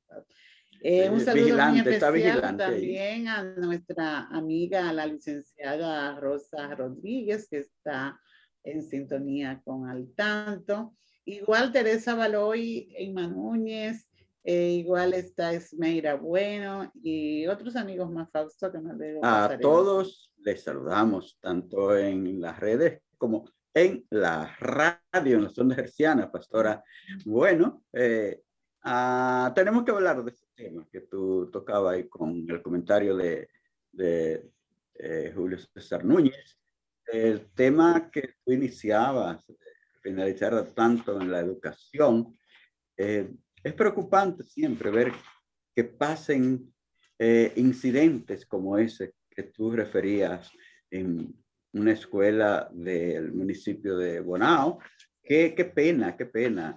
Eh, 0.82 1.10
un 1.10 1.20
saludo 1.20 1.58
muy 1.68 1.80
especial 1.80 2.56
también 2.56 3.28
a 3.28 3.42
nuestra 3.42 4.26
amiga, 4.28 4.92
la 4.92 5.06
licenciada 5.06 6.18
Rosa 6.18 6.74
Rodríguez, 6.74 7.48
que 7.48 7.58
está 7.58 8.18
en 8.64 8.82
sintonía 8.82 9.60
con 9.64 9.88
Al 9.88 10.08
Tanto. 10.14 10.94
Igual 11.24 11.72
Teresa 11.72 12.14
Baloy, 12.14 12.92
Emma 12.96 13.26
Núñez, 13.26 14.08
eh, 14.42 14.70
igual 14.70 15.12
está 15.12 15.52
Esmeira 15.52 16.14
Bueno 16.14 16.90
y 17.02 17.46
otros 17.46 17.76
amigos 17.76 18.10
más 18.10 18.30
Fausto 18.30 18.72
que 18.72 18.78
me 18.78 19.18
A 19.22 19.58
todos 19.60 20.32
les 20.38 20.62
saludamos, 20.62 21.38
tanto 21.40 21.96
en 21.96 22.40
las 22.40 22.58
redes 22.58 23.02
como 23.18 23.44
en 23.74 24.06
la 24.10 24.56
radio, 24.58 25.36
en 25.36 25.44
la 25.44 25.50
zona 25.50 25.74
herciana, 25.76 26.32
pastora. 26.32 26.82
Bueno, 27.24 27.84
eh, 27.92 28.42
ah, 28.82 29.52
tenemos 29.54 29.84
que 29.84 29.90
hablar 29.90 30.24
de 30.24 30.32
tema 30.60 30.86
que 30.90 31.00
tú 31.00 31.48
tocabas 31.50 31.94
ahí 31.94 32.08
con 32.08 32.46
el 32.48 32.62
comentario 32.62 33.16
de, 33.16 33.48
de 33.92 34.50
eh, 34.94 35.32
Julio 35.34 35.58
César 35.58 36.04
Núñez. 36.04 36.58
El 37.06 37.50
tema 37.52 38.10
que 38.10 38.34
tú 38.44 38.52
iniciabas, 38.52 39.44
finalizar 40.02 40.64
tanto 40.72 41.20
en 41.20 41.30
la 41.30 41.40
educación, 41.40 42.36
es 42.96 43.74
preocupante 43.74 44.44
siempre 44.44 44.90
ver 44.90 45.12
que 45.74 45.84
pasen 45.84 46.72
eh, 47.18 47.52
incidentes 47.56 48.44
como 48.46 48.76
ese 48.76 49.14
que 49.30 49.44
tú 49.44 49.70
referías 49.70 50.50
en 50.90 51.34
una 51.72 51.92
escuela 51.92 52.68
del 52.72 53.32
municipio 53.32 53.96
de 53.96 54.20
Bonao. 54.20 54.78
Qué, 55.22 55.54
qué 55.54 55.64
pena, 55.64 56.16
qué 56.16 56.26
pena. 56.26 56.76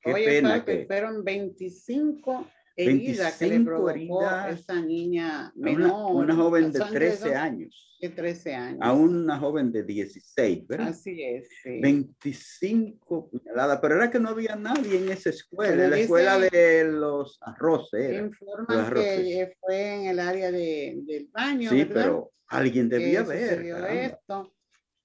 Qué 0.00 0.12
pena 0.12 0.64
que 0.64 0.84
fueron 0.86 1.24
25 1.24 2.46
herida 2.76 3.36
que 3.36 3.46
le 3.46 3.60
provocó 3.60 4.22
esa 4.48 4.80
niña 4.80 5.52
menor. 5.54 6.14
Una, 6.14 6.34
joven 6.34 6.72
de 6.72 6.80
13 6.80 7.34
años. 7.34 7.96
De 8.00 8.08
13 8.10 8.54
años. 8.54 8.78
A 8.82 8.92
una 8.92 9.38
joven 9.38 9.72
de 9.72 9.82
16, 9.82 10.66
¿verdad? 10.66 10.88
Así 10.88 11.22
es. 11.22 11.48
25 11.64 13.30
puñaladas, 13.30 13.78
pero 13.80 13.96
era 13.96 14.10
que 14.10 14.20
no 14.20 14.30
había 14.30 14.56
nadie 14.56 14.98
en 14.98 15.10
esa 15.10 15.30
escuela, 15.30 15.84
en 15.84 15.90
la 15.90 15.98
escuela 15.98 16.38
de 16.38 16.84
los 16.84 17.38
arroces. 17.40 18.18
Informan 18.18 18.92
que 18.94 19.56
fue 19.60 19.94
en 19.94 20.06
el 20.06 20.20
área 20.20 20.50
de, 20.50 21.00
del 21.06 21.28
baño. 21.32 21.70
Sí, 21.70 21.84
pero 21.84 22.32
alguien 22.48 22.88
debía 22.88 23.22
ver. 23.22 23.64
esto. 23.90 24.52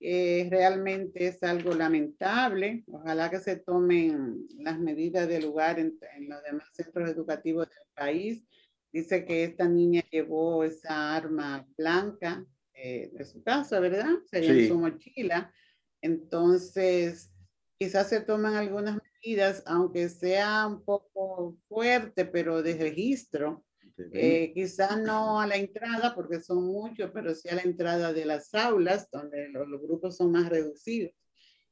Eh, 0.01 0.47
realmente 0.49 1.27
es 1.27 1.43
algo 1.43 1.73
lamentable. 1.73 2.83
Ojalá 2.87 3.29
que 3.29 3.39
se 3.39 3.57
tomen 3.57 4.47
las 4.59 4.79
medidas 4.79 5.27
de 5.27 5.41
lugar 5.41 5.77
en, 5.79 5.99
los 6.27 6.43
demás 6.43 6.67
centros 6.73 7.09
educativos 7.09 7.67
del 7.69 7.87
país. 7.93 8.43
Dice 8.91 9.25
que 9.25 9.43
esta 9.43 9.67
niña 9.67 10.03
llevó 10.09 10.63
esa 10.63 11.15
arma 11.15 11.67
blanca 11.77 12.45
eh, 12.73 13.11
de 13.13 13.25
su 13.25 13.43
casa, 13.43 13.79
¿verdad? 13.79 14.15
Sería 14.25 14.51
en 14.51 14.67
su 14.67 14.79
mochila. 14.79 15.53
Entonces, 16.01 17.31
quizás 17.77 18.07
se 18.09 18.21
toman 18.21 18.55
algunas 18.55 18.99
medidas, 19.13 19.63
aunque 19.65 20.07
sea 20.07 20.65
un 20.65 20.83
poco 20.83 21.57
fuerte, 21.67 22.25
pero 22.25 22.63
de 22.63 22.77
registro, 22.77 23.65
eh, 24.11 24.51
quizás 24.53 25.01
no 25.01 25.39
a 25.39 25.47
la 25.47 25.55
entrada, 25.55 26.13
porque 26.15 26.41
son 26.41 26.65
muchos, 26.65 27.11
pero 27.13 27.33
sí 27.35 27.49
a 27.49 27.55
la 27.55 27.61
entrada 27.61 28.13
de 28.13 28.25
las 28.25 28.53
aulas, 28.53 29.09
donde 29.11 29.49
los, 29.49 29.81
grupos 29.81 30.17
son 30.17 30.31
más 30.31 30.49
reducidos, 30.49 31.13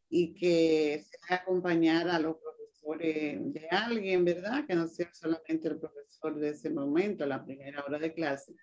y 0.10 0.34
que 0.34 1.04
se 1.04 1.34
acompañar 1.34 2.08
a 2.10 2.20
los 2.20 2.38
profesores 2.38 3.54
de 3.54 3.68
alguien, 3.70 4.26
¿verdad? 4.26 4.66
Que 4.66 4.76
no 4.76 4.88
sea 4.88 5.14
solamente 5.14 5.68
el 5.68 5.80
profesor 5.80 6.40
de 6.40 6.50
ese 6.50 6.70
momento, 6.70 7.26
la 7.26 7.44
primera 7.44 7.84
hora 7.84 8.00
de 8.00 8.14
clase, 8.14 8.56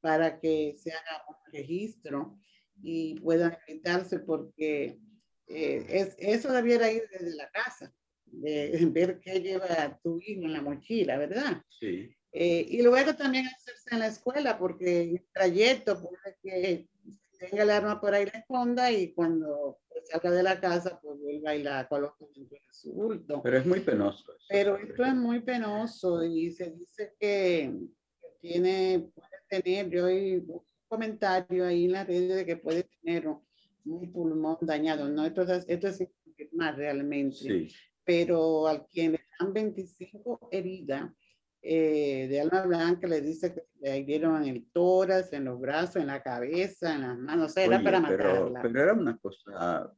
para 0.00 0.38
que 0.40 0.74
se 0.78 0.92
haga 0.92 1.24
un 1.28 1.52
registro 1.52 2.38
y 2.82 3.18
puedan 3.20 3.56
evitarse, 3.66 4.18
porque 4.18 4.98
eh, 5.46 5.86
es, 5.88 6.16
eso 6.18 6.52
debiera 6.52 6.90
ir 6.90 7.04
desde 7.10 7.36
la 7.36 7.50
casa, 7.50 7.94
de 8.26 8.72
ver 8.92 9.20
qué 9.20 9.40
lleva 9.40 9.98
tu 10.02 10.20
hijo 10.20 10.42
en 10.42 10.52
la 10.52 10.62
mochila, 10.62 11.16
¿verdad? 11.18 11.62
Sí. 11.68 12.14
Eh, 12.32 12.66
y 12.68 12.82
luego 12.82 13.14
también 13.14 13.46
hacerse 13.46 13.90
en 13.92 13.98
la 13.98 14.06
escuela, 14.06 14.58
porque 14.58 15.02
el 15.02 15.24
trayecto 15.32 16.00
puede 16.00 16.36
que 16.42 16.88
tenga 17.38 17.62
el 17.64 17.70
arma 17.70 18.00
por 18.00 18.14
ahí 18.14 18.24
la 18.24 18.38
esconda 18.38 18.90
y 18.90 19.12
cuando 19.12 19.78
salga 20.04 20.30
de 20.30 20.42
la 20.42 20.60
casa, 20.60 20.98
pues 21.00 21.18
vuelva 21.18 21.54
y 21.54 21.62
la 21.62 21.86
coloque 21.88 22.24
en 22.36 22.48
su 22.70 22.92
bulto. 22.92 23.42
Pero 23.42 23.58
es 23.58 23.66
muy 23.66 23.80
penoso. 23.80 24.24
Pero 24.48 24.76
esto 24.76 25.04
es 25.04 25.14
muy 25.14 25.40
penoso 25.40 26.24
y 26.24 26.50
se 26.52 26.70
dice 26.70 27.14
que, 27.18 27.74
tiene, 28.40 29.10
puede 29.14 29.62
tener, 29.62 29.90
yo 29.90 30.06
oí 30.06 30.36
un 30.36 30.62
comentario 30.88 31.66
ahí 31.66 31.84
en 31.84 31.92
la 31.92 32.04
red 32.04 32.34
de 32.34 32.46
que 32.46 32.56
puede 32.56 32.84
tener 32.84 33.28
un 33.28 34.12
pulmón 34.12 34.58
dañado, 34.62 35.08
¿no? 35.08 35.24
Entonces, 35.24 35.64
esto 35.68 35.88
es 35.88 36.08
más 36.52 36.76
realmente. 36.76 37.36
Sí. 37.36 37.68
Pero 38.04 38.66
al 38.66 38.86
quien 38.88 39.12
le 39.12 39.20
dan 39.38 39.52
25 39.52 40.48
heridas, 40.50 41.12
eh, 41.62 42.26
de 42.28 42.40
alma 42.40 42.66
blanca 42.66 43.06
le 43.06 43.20
dice 43.20 43.54
que 43.54 43.62
le 43.80 44.02
dieron 44.02 44.42
en 44.42 44.56
el 44.56 44.66
tórax, 44.72 45.32
en 45.32 45.44
los 45.44 45.60
brazos, 45.60 45.96
en 45.96 46.08
la 46.08 46.22
cabeza, 46.22 46.94
en 46.94 47.02
las 47.02 47.16
manos, 47.16 47.56
era 47.56 47.82
para 47.82 48.00
matarla. 48.00 48.60
Pero 48.62 48.82
era 48.82 48.92
una 48.94 49.16
cosa 49.16 49.92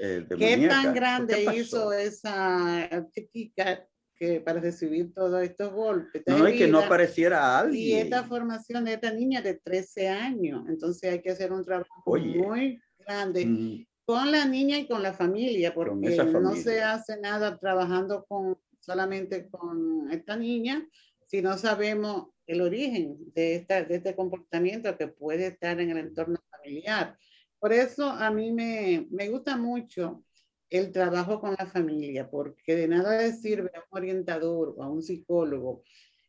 eh, 0.00 0.24
¿Qué 0.28 0.68
tan 0.68 0.94
grande 0.94 1.44
hizo 1.56 1.92
esa 1.92 2.88
chica 3.32 3.84
que 4.14 4.40
para 4.40 4.60
recibir 4.60 5.12
todos 5.12 5.42
estos 5.42 5.72
golpes? 5.72 6.22
No, 6.26 6.48
y 6.48 6.56
que 6.56 6.68
no 6.68 6.88
pareciera 6.88 7.58
alguien. 7.58 7.84
Y 7.84 8.00
esta 8.00 8.22
formación 8.22 8.84
de 8.84 8.94
esta 8.94 9.12
niña 9.12 9.42
de 9.42 9.54
13 9.54 10.08
años, 10.08 10.64
entonces 10.68 11.12
hay 11.12 11.20
que 11.20 11.30
hacer 11.30 11.52
un 11.52 11.64
trabajo 11.64 11.90
muy 12.06 12.80
grande. 12.98 13.44
Mm. 13.44 13.86
con 14.04 14.30
la 14.30 14.44
niña 14.46 14.78
y 14.78 14.86
con 14.86 15.02
la 15.02 15.12
familia, 15.12 15.74
porque 15.74 16.16
no 16.40 16.54
se 16.54 16.80
hace 16.80 17.20
nada 17.20 17.58
trabajando 17.58 18.24
con 18.26 18.56
solamente 18.80 19.48
con 19.50 20.10
esta 20.10 20.36
niña, 20.36 20.86
si 21.28 21.42
no 21.42 21.58
sabemos 21.58 22.28
el 22.46 22.62
origen 22.62 23.18
de, 23.34 23.54
esta, 23.54 23.84
de 23.84 23.96
este 23.96 24.16
comportamiento 24.16 24.96
que 24.96 25.08
puede 25.08 25.48
estar 25.48 25.78
en 25.78 25.90
el 25.90 25.98
entorno 25.98 26.38
familiar. 26.50 27.16
Por 27.58 27.72
eso 27.72 28.08
a 28.08 28.30
mí 28.30 28.50
me, 28.52 29.06
me 29.10 29.28
gusta 29.28 29.56
mucho 29.56 30.24
el 30.70 30.90
trabajo 30.90 31.40
con 31.40 31.54
la 31.58 31.66
familia, 31.66 32.30
porque 32.30 32.74
de 32.74 32.88
nada 32.88 33.18
le 33.18 33.32
sirve 33.32 33.70
a 33.74 33.80
un 33.80 33.98
orientador 33.98 34.74
o 34.76 34.82
a 34.82 34.90
un 34.90 35.02
psicólogo 35.02 35.82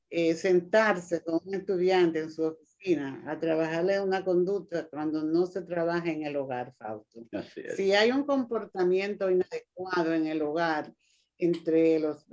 eh, 0.10 0.34
sentarse 0.34 1.24
con 1.24 1.40
un 1.46 1.56
estudiante 1.56 2.20
en 2.20 2.32
su 2.32 2.58
disciplina, 2.60 3.24
a 3.28 3.40
trabajarle 3.40 4.02
una 4.02 4.26
conducta 4.26 4.88
cuando 4.90 5.24
no 5.24 5.46
se 5.46 5.62
trabaja 5.62 6.10
en 6.10 6.24
el 6.24 6.36
hogar, 6.36 6.74
Fausto. 6.78 7.22
Si 7.76 7.94
hay 7.94 8.12
un 8.12 8.24
comportamiento 8.24 9.30
inadecuado 9.30 10.14
en 10.14 10.28
el 10.28 10.42
hogar 10.42 10.94
entre 11.38 12.00
los, 12.00 12.26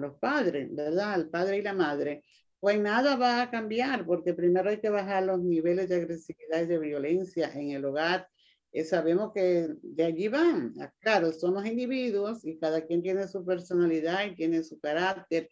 los 0.00 0.18
padres, 0.18 0.74
¿verdad? 0.74 1.20
El 1.20 1.28
padre 1.28 1.58
y 1.58 1.62
la 1.62 1.72
madre, 1.72 2.24
pues 2.60 2.80
nada 2.80 3.16
va 3.16 3.42
a 3.42 3.50
cambiar, 3.50 4.06
porque 4.06 4.34
primero 4.34 4.70
hay 4.70 4.80
que 4.80 4.90
bajar 4.90 5.24
los 5.24 5.40
niveles 5.40 5.88
de 5.88 5.96
agresividad 5.96 6.62
y 6.62 6.66
de 6.66 6.78
violencia 6.78 7.50
en 7.54 7.70
el 7.72 7.84
hogar. 7.84 8.28
Eh, 8.72 8.84
sabemos 8.84 9.32
que 9.32 9.68
de 9.82 10.04
allí 10.04 10.28
van. 10.28 10.74
Ah, 10.80 10.92
claro, 10.98 11.32
somos 11.32 11.66
individuos 11.66 12.44
y 12.44 12.58
cada 12.58 12.84
quien 12.86 13.02
tiene 13.02 13.28
su 13.28 13.44
personalidad 13.44 14.26
y 14.26 14.34
tiene 14.34 14.62
su 14.64 14.80
carácter, 14.80 15.48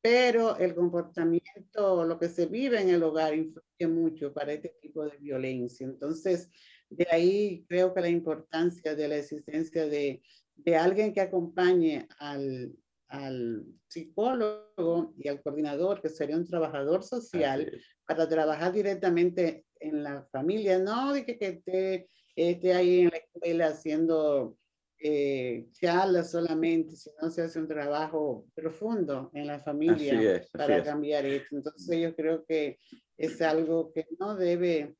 pero 0.00 0.56
el 0.56 0.74
comportamiento, 0.74 2.04
lo 2.04 2.18
que 2.18 2.28
se 2.28 2.46
vive 2.46 2.80
en 2.80 2.90
el 2.90 3.02
hogar 3.02 3.34
influye 3.34 3.88
mucho 3.88 4.32
para 4.32 4.52
este 4.52 4.74
tipo 4.80 5.04
de 5.04 5.16
violencia. 5.18 5.84
Entonces, 5.86 6.48
de 6.88 7.06
ahí 7.10 7.64
creo 7.68 7.92
que 7.92 8.00
la 8.00 8.08
importancia 8.08 8.94
de 8.94 9.08
la 9.08 9.16
existencia 9.16 9.86
de, 9.86 10.22
de 10.54 10.76
alguien 10.76 11.12
que 11.12 11.20
acompañe 11.20 12.06
al, 12.18 12.72
al, 13.12 13.64
psicólogo 13.88 15.14
y 15.18 15.28
al 15.28 15.42
coordinador, 15.42 16.00
que 16.00 16.08
sería 16.08 16.36
un 16.36 16.46
trabajador 16.46 17.04
social, 17.04 17.70
para 18.06 18.28
trabajar 18.28 18.72
directamente 18.72 19.66
en 19.80 20.02
la 20.02 20.26
familia, 20.32 20.78
no 20.78 21.12
de 21.12 21.24
que, 21.24 21.38
que 21.38 21.48
esté, 21.48 22.08
esté 22.34 22.74
ahí 22.74 23.00
en 23.00 23.10
la 23.10 23.18
escuela 23.18 23.66
haciendo 23.66 24.56
eh, 24.98 25.66
charlas 25.72 26.30
solamente, 26.30 26.96
si 26.96 27.10
no 27.20 27.28
se 27.30 27.42
hace 27.42 27.58
un 27.58 27.68
trabajo 27.68 28.46
profundo 28.54 29.30
en 29.34 29.46
la 29.46 29.58
familia 29.58 30.42
para 30.52 30.82
cambiar 30.82 31.26
esto. 31.26 31.56
Entonces 31.56 32.00
yo 32.00 32.14
creo 32.14 32.44
que 32.46 32.78
es 33.18 33.42
algo 33.42 33.92
que 33.92 34.06
no 34.18 34.36
debe 34.36 34.94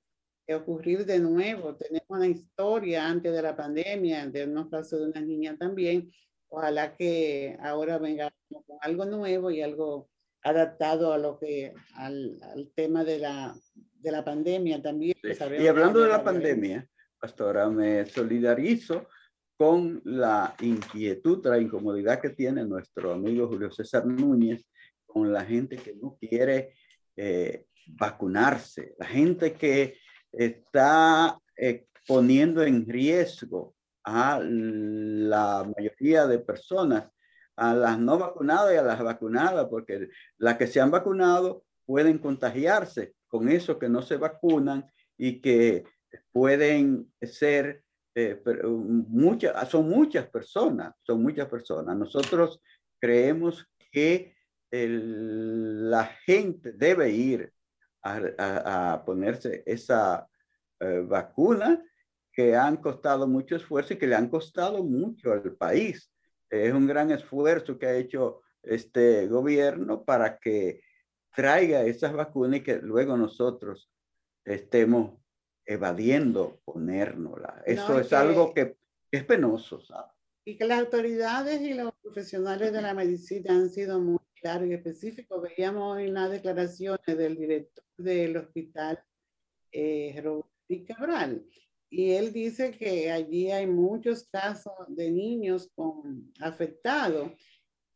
ocurrir 0.48 1.06
de 1.06 1.18
nuevo. 1.18 1.76
Tenemos 1.76 2.08
una 2.08 2.26
historia 2.26 3.06
antes 3.06 3.32
de 3.32 3.42
la 3.42 3.56
pandemia, 3.56 4.26
de 4.26 4.44
unos 4.44 4.68
casos 4.68 5.00
de 5.00 5.06
una 5.06 5.20
niña 5.20 5.56
también. 5.56 6.10
Ojalá 6.54 6.94
que 6.94 7.56
ahora 7.60 7.96
venga 7.96 8.30
con 8.50 8.76
algo 8.82 9.06
nuevo 9.06 9.50
y 9.50 9.62
algo 9.62 10.10
adaptado 10.42 11.14
a 11.14 11.18
lo 11.18 11.38
que 11.38 11.72
al, 11.94 12.38
al 12.42 12.70
tema 12.74 13.04
de 13.04 13.18
la, 13.18 13.54
de 13.74 14.12
la 14.12 14.22
pandemia 14.22 14.82
también. 14.82 15.16
Y 15.58 15.66
hablando 15.66 16.00
de 16.00 16.10
la 16.10 16.22
pandemia, 16.22 16.86
pastora, 17.18 17.70
me 17.70 18.04
solidarizo 18.04 19.08
con 19.56 20.02
la 20.04 20.54
inquietud, 20.60 21.46
la 21.46 21.58
incomodidad 21.58 22.20
que 22.20 22.30
tiene 22.30 22.66
nuestro 22.66 23.12
amigo 23.12 23.48
Julio 23.48 23.70
César 23.70 24.04
Núñez 24.04 24.68
con 25.06 25.32
la 25.32 25.46
gente 25.46 25.78
que 25.78 25.94
no 25.94 26.18
quiere 26.20 26.74
eh, 27.16 27.64
vacunarse, 27.86 28.94
la 28.98 29.06
gente 29.06 29.54
que 29.54 29.96
está 30.30 31.38
eh, 31.56 31.86
poniendo 32.06 32.62
en 32.62 32.86
riesgo 32.86 33.74
a 34.04 34.40
la 34.42 35.70
mayoría 35.76 36.26
de 36.26 36.38
personas, 36.38 37.08
a 37.56 37.74
las 37.74 37.98
no 37.98 38.18
vacunadas 38.18 38.74
y 38.74 38.76
a 38.76 38.82
las 38.82 39.02
vacunadas, 39.02 39.66
porque 39.68 40.08
las 40.38 40.56
que 40.56 40.66
se 40.66 40.80
han 40.80 40.90
vacunado 40.90 41.64
pueden 41.84 42.18
contagiarse 42.18 43.14
con 43.28 43.48
eso 43.48 43.78
que 43.78 43.88
no 43.88 44.02
se 44.02 44.16
vacunan 44.16 44.90
y 45.16 45.40
que 45.40 45.84
pueden 46.32 47.12
ser 47.22 47.82
eh, 48.14 48.40
muchas, 49.08 49.68
son 49.68 49.88
muchas 49.88 50.26
personas, 50.28 50.94
son 51.02 51.22
muchas 51.22 51.48
personas. 51.48 51.96
Nosotros 51.96 52.60
creemos 52.98 53.66
que 53.90 54.34
la 54.70 56.06
gente 56.24 56.72
debe 56.72 57.10
ir 57.10 57.52
a, 58.02 59.02
ponerse 59.04 59.62
esa 59.66 60.26
eh, 60.80 61.04
vacuna 61.06 61.82
que 62.32 62.56
han 62.56 62.78
costado 62.78 63.26
mucho 63.26 63.56
esfuerzo 63.56 63.94
y 63.94 63.98
que 63.98 64.06
le 64.06 64.14
han 64.14 64.28
costado 64.28 64.82
mucho 64.82 65.32
al 65.32 65.52
país. 65.52 66.10
Es 66.48 66.72
un 66.72 66.86
gran 66.86 67.10
esfuerzo 67.10 67.78
que 67.78 67.86
ha 67.86 67.96
hecho 67.96 68.40
este 68.62 69.26
gobierno 69.26 70.04
para 70.04 70.38
que 70.38 70.82
traiga 71.34 71.84
esas 71.84 72.12
vacunas 72.12 72.60
y 72.60 72.62
que 72.62 72.76
luego 72.76 73.16
nosotros 73.16 73.90
estemos 74.44 75.18
evadiendo 75.64 76.60
ponérnosla. 76.64 77.62
Eso 77.64 77.98
es 77.98 78.12
algo 78.12 78.52
que 78.52 78.76
es 79.10 79.24
penoso, 79.24 79.80
¿sabes? 79.80 80.10
Y 80.44 80.56
que 80.56 80.66
las 80.66 80.80
autoridades 80.80 81.60
y 81.60 81.74
los 81.74 81.92
profesionales 82.02 82.72
de 82.72 82.82
la 82.82 82.94
medicina 82.94 83.54
han 83.54 83.70
sido 83.70 84.00
muy 84.00 84.18
claros 84.40 84.68
y 84.68 84.74
específicos. 84.74 85.40
Veíamos 85.40 86.00
en 86.00 86.14
las 86.14 86.30
declaraciones 86.30 87.06
del 87.06 87.36
director 87.36 87.84
del 87.96 88.36
hospital 88.36 89.02
eh, 89.70 90.20
Cabral. 90.86 91.44
Y 91.92 92.12
él 92.12 92.32
dice 92.32 92.70
que 92.70 93.12
allí 93.12 93.50
hay 93.50 93.66
muchos 93.66 94.26
casos 94.32 94.72
de 94.88 95.10
niños 95.10 95.70
con 95.74 96.32
afectados 96.40 97.32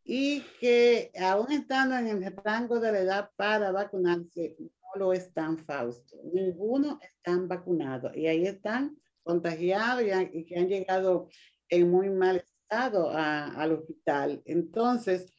y 0.05 0.43
que 0.61 1.11
aún 1.19 1.51
estando 1.51 1.97
en 1.97 2.23
el 2.23 2.37
rango 2.45 2.79
de 2.79 2.93
la 2.93 2.99
edad 2.99 3.31
para 3.37 3.73
vacunarse, 3.73 4.55
lo 4.97 5.15
están, 5.15 5.57
Fausto. 5.57 6.15
Ninguno 6.31 6.99
están 7.01 7.49
vacunados 7.49 8.15
y 8.15 8.27
ahí 8.27 8.47
están 8.47 8.99
contagiados 9.23 10.03
y, 10.31 10.45
que 10.45 10.59
han 10.59 10.69
llegado 10.69 11.31
en 11.71 11.91
muy 11.91 12.11
mal 12.11 12.37
estado 12.37 13.11
al 13.11 13.73
hospital. 13.73 14.43
Entonces, 14.45 15.33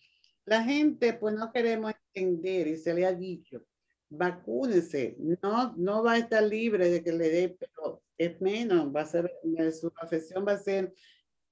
la 0.46 0.64
gente, 0.64 1.14
pues 1.14 1.36
no 1.36 1.52
queremos 1.52 1.94
entender 2.12 2.66
y 2.70 2.78
se 2.78 2.96
le 2.96 3.06
ha 3.06 3.14
dicho, 3.14 3.64
vacúnese, 4.10 5.16
no, 5.44 5.76
no 5.78 6.02
va 6.02 6.14
a 6.14 6.18
estar 6.18 6.42
libre 6.42 6.90
de 6.90 7.04
que 7.04 7.12
le 7.12 7.30
dé, 7.30 7.50
pero 7.50 8.02
es 8.18 8.42
menos, 8.42 8.94
va 8.96 9.02
a 9.02 9.06
ser, 9.06 9.32
su 9.74 9.92
afección 10.02 10.46
va 10.48 10.54
a 10.54 10.60
ser 10.60 10.94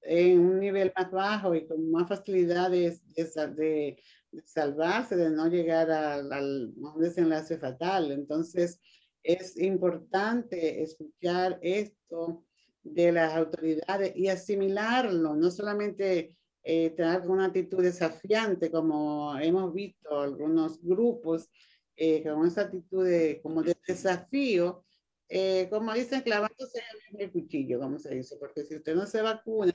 en 0.02 0.40
un 0.40 0.60
nivel 0.60 0.92
más 0.96 1.12
bajo 1.12 1.56
y 1.56 1.66
con 1.66 1.90
más 1.92 2.08
facilidades 2.08 3.02
de, 3.14 3.98
salvarse, 4.44 5.16
de 5.16 5.30
no 5.30 5.48
llegar 5.48 5.90
al, 5.90 6.74
un 6.76 7.00
desenlace 7.00 7.58
fatal. 7.58 8.12
Entonces, 8.12 8.80
es 9.24 9.58
importante 9.58 10.84
escuchar 10.84 11.58
esto 11.62 12.46
de 12.84 13.12
las 13.12 13.34
autoridades 13.34 14.16
y 14.16 14.28
asimilarlo, 14.28 15.36
no 15.36 15.50
solamente 15.50 16.38
eh, 16.64 16.92
tener 16.92 17.22
una 17.28 17.46
actitud 17.46 17.82
desafiante, 17.82 18.70
como 18.70 19.36
hemos 19.40 19.74
visto 19.74 20.20
algunos 20.20 20.80
grupos 20.82 21.50
eh, 21.96 22.24
con 22.24 22.46
esa 22.46 22.62
actitud 22.62 23.06
de, 23.06 23.40
como 23.42 23.64
de 23.64 23.76
desafío, 23.88 24.85
eh, 25.30 25.68
como 25.70 25.94
dicen, 25.94 26.22
clavándose 26.22 26.82
el 27.18 27.32
cuchillo, 27.32 27.80
como 27.80 27.98
se 27.98 28.16
dice, 28.16 28.38
porque 28.40 28.64
si 28.64 28.76
usted 28.76 28.96
no 28.96 29.06
se 29.06 29.22
vacuna, 29.22 29.74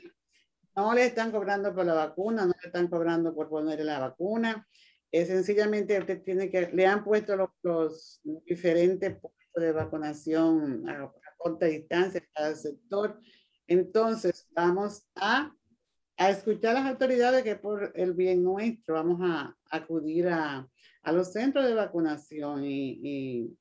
no 0.77 0.95
le 0.95 1.07
están 1.07 1.33
cobrando 1.33 1.75
por 1.75 1.85
la 1.85 1.95
vacuna, 1.95 2.47
no 2.47 2.55
le 2.63 2.69
están 2.69 2.89
cobrando 2.89 3.35
por 3.35 3.49
ponerle 3.49 3.85
la 3.85 3.99
vacuna. 3.99 4.67
Es 5.11 5.29
sencillamente 5.29 5.99
usted 5.99 6.23
tiene 6.23 6.51
que, 6.51 6.71
le 6.73 6.87
han 6.87 7.03
puesto 7.03 7.37
los, 7.37 8.21
diferentes 8.45 9.13
puntos 9.15 9.39
de 9.57 9.73
vacunación 9.73 10.89
a, 10.89 11.13
corta 11.37 11.67
distancia 11.67 12.23
cada 12.33 12.55
sector. 12.55 13.21
Entonces, 13.67 14.47
vamos 14.53 15.09
a, 15.17 15.53
a 16.17 16.31
escuchar 16.31 16.77
a 16.77 16.81
las 16.81 16.91
autoridades 16.91 17.43
que 17.43 17.57
por 17.57 17.93
el 17.95 18.15
bien 18.15 18.45
nuestro 18.45 18.95
vamos 18.95 19.21
a, 19.23 19.57
acudir 19.71 20.29
a, 20.29 20.69
a 21.03 21.13
los 21.13 21.33
centros 21.33 21.67
de 21.67 21.75
vacunación 21.75 22.65
y, 22.65 23.01
y, 23.03 23.59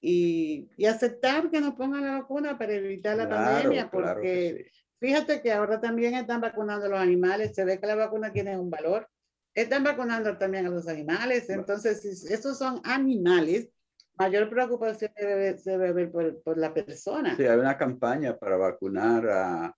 y, 0.00 0.68
aceptar 0.86 1.50
que 1.50 1.60
nos 1.60 1.74
pongan 1.74 2.04
la 2.04 2.20
vacuna 2.20 2.56
para 2.58 2.74
evitar 2.74 3.16
la 3.16 3.28
pandemia, 3.28 3.90
porque 3.90 4.70
Fíjate 5.00 5.40
que 5.40 5.52
ahora 5.52 5.80
también 5.80 6.14
están 6.14 6.40
vacunando 6.40 6.86
a 6.86 6.88
los 6.88 6.98
animales, 6.98 7.54
se 7.54 7.64
ve 7.64 7.78
que 7.78 7.86
la 7.86 7.94
vacuna 7.94 8.32
tiene 8.32 8.58
un 8.58 8.68
valor. 8.68 9.08
Están 9.54 9.84
vacunando 9.84 10.36
también 10.36 10.66
a 10.66 10.70
los 10.70 10.88
animales, 10.88 11.48
entonces 11.50 12.00
si 12.00 12.32
estos 12.32 12.58
son 12.58 12.80
animales, 12.84 13.70
mayor 14.16 14.48
preocupación 14.50 15.12
debe, 15.16 15.54
debe 15.54 15.88
haber 15.88 16.10
por, 16.10 16.42
por, 16.42 16.58
la 16.58 16.74
persona. 16.74 17.36
Sí, 17.36 17.44
hay 17.44 17.58
una 17.58 17.78
campaña 17.78 18.36
para 18.36 18.56
vacunar 18.56 19.28
a, 19.28 19.76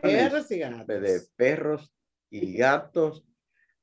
perros 0.00 0.50
y 0.50 0.58
gatos. 0.58 0.86
De 0.86 1.20
perros 1.36 1.92
y 2.30 2.56
gatos 2.56 3.24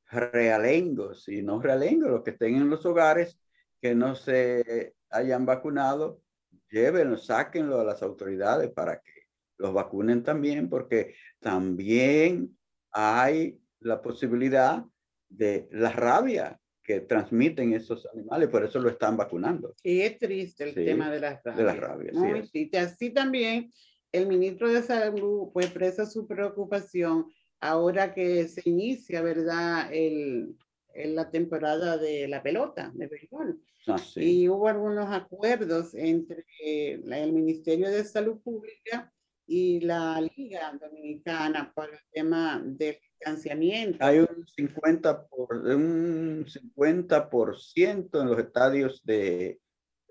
realengos 0.10 1.28
y 1.28 1.42
no 1.42 1.62
realengos, 1.62 2.10
los 2.10 2.24
que 2.24 2.32
estén 2.32 2.56
en 2.56 2.70
los 2.70 2.86
hogares 2.86 3.38
que 3.82 3.96
no 3.96 4.16
se 4.16 4.96
hayan 5.14 5.46
vacunado, 5.46 6.22
llévenlo, 6.70 7.18
sáquenlo 7.18 7.80
a 7.80 7.84
las 7.84 8.02
autoridades 8.02 8.70
para 8.72 9.00
que 9.00 9.12
los 9.58 9.74
vacunen 9.74 10.24
también, 10.24 10.70
porque 10.70 11.16
también 11.40 12.58
hay 12.92 13.60
la 13.80 14.02
posibilidad 14.02 14.84
de 15.30 15.68
la 15.72 15.92
rabia 15.92 16.60
que 16.84 17.00
transmiten 17.00 17.74
esos 17.74 18.06
animales, 18.14 18.50
por 18.50 18.66
eso 18.66 18.80
lo 18.80 18.90
están 18.90 19.16
vacunando. 19.16 19.74
Y 19.84 20.02
es 20.02 20.18
triste 20.20 20.66
el 20.66 20.76
tema 20.76 21.10
de 21.10 21.20
las 21.22 21.42
rabias. 21.44 21.58
De 21.58 21.64
las 21.64 21.78
rabias, 21.78 22.50
sí 22.52 22.70
Así 22.76 23.10
también 23.12 23.72
el 24.12 24.28
ministro 24.28 24.72
de 24.72 24.84
Salud 24.84 25.50
pues 25.54 25.68
expresa 25.68 26.06
su 26.06 26.28
preocupación 26.28 27.28
ahora 27.62 28.14
que 28.14 28.48
se 28.50 28.62
inicia, 28.70 29.22
¿verdad?, 29.22 29.90
el, 29.92 30.58
la 30.94 31.32
temporada 31.32 31.98
de 31.98 32.28
la 32.28 32.44
pelota, 32.44 32.92
de 32.94 33.08
béisbol. 33.08 33.60
Ah, 33.88 34.02
y 34.16 34.48
hubo 34.48 34.68
algunos 34.68 35.10
acuerdos 35.10 35.94
entre 35.94 36.46
el 36.94 37.34
Ministerio 37.34 37.92
de 37.92 38.04
Salud 38.06 38.40
Pública 38.42 39.12
y 39.46 39.82
la 39.82 40.22
Liga 40.36 40.78
Dominicana 40.80 41.72
para 41.76 41.94
el 41.94 42.00
tema 42.12 42.62
del 42.64 42.98
distanciamiento. 43.02 43.98
Hay 44.00 44.20
un 44.20 44.46
50%, 44.46 45.28
por, 45.30 45.58
un 45.58 46.46
50 46.48 47.30
en 47.32 48.10
los 48.12 48.40
estadios 48.40 49.04
de 49.04 49.60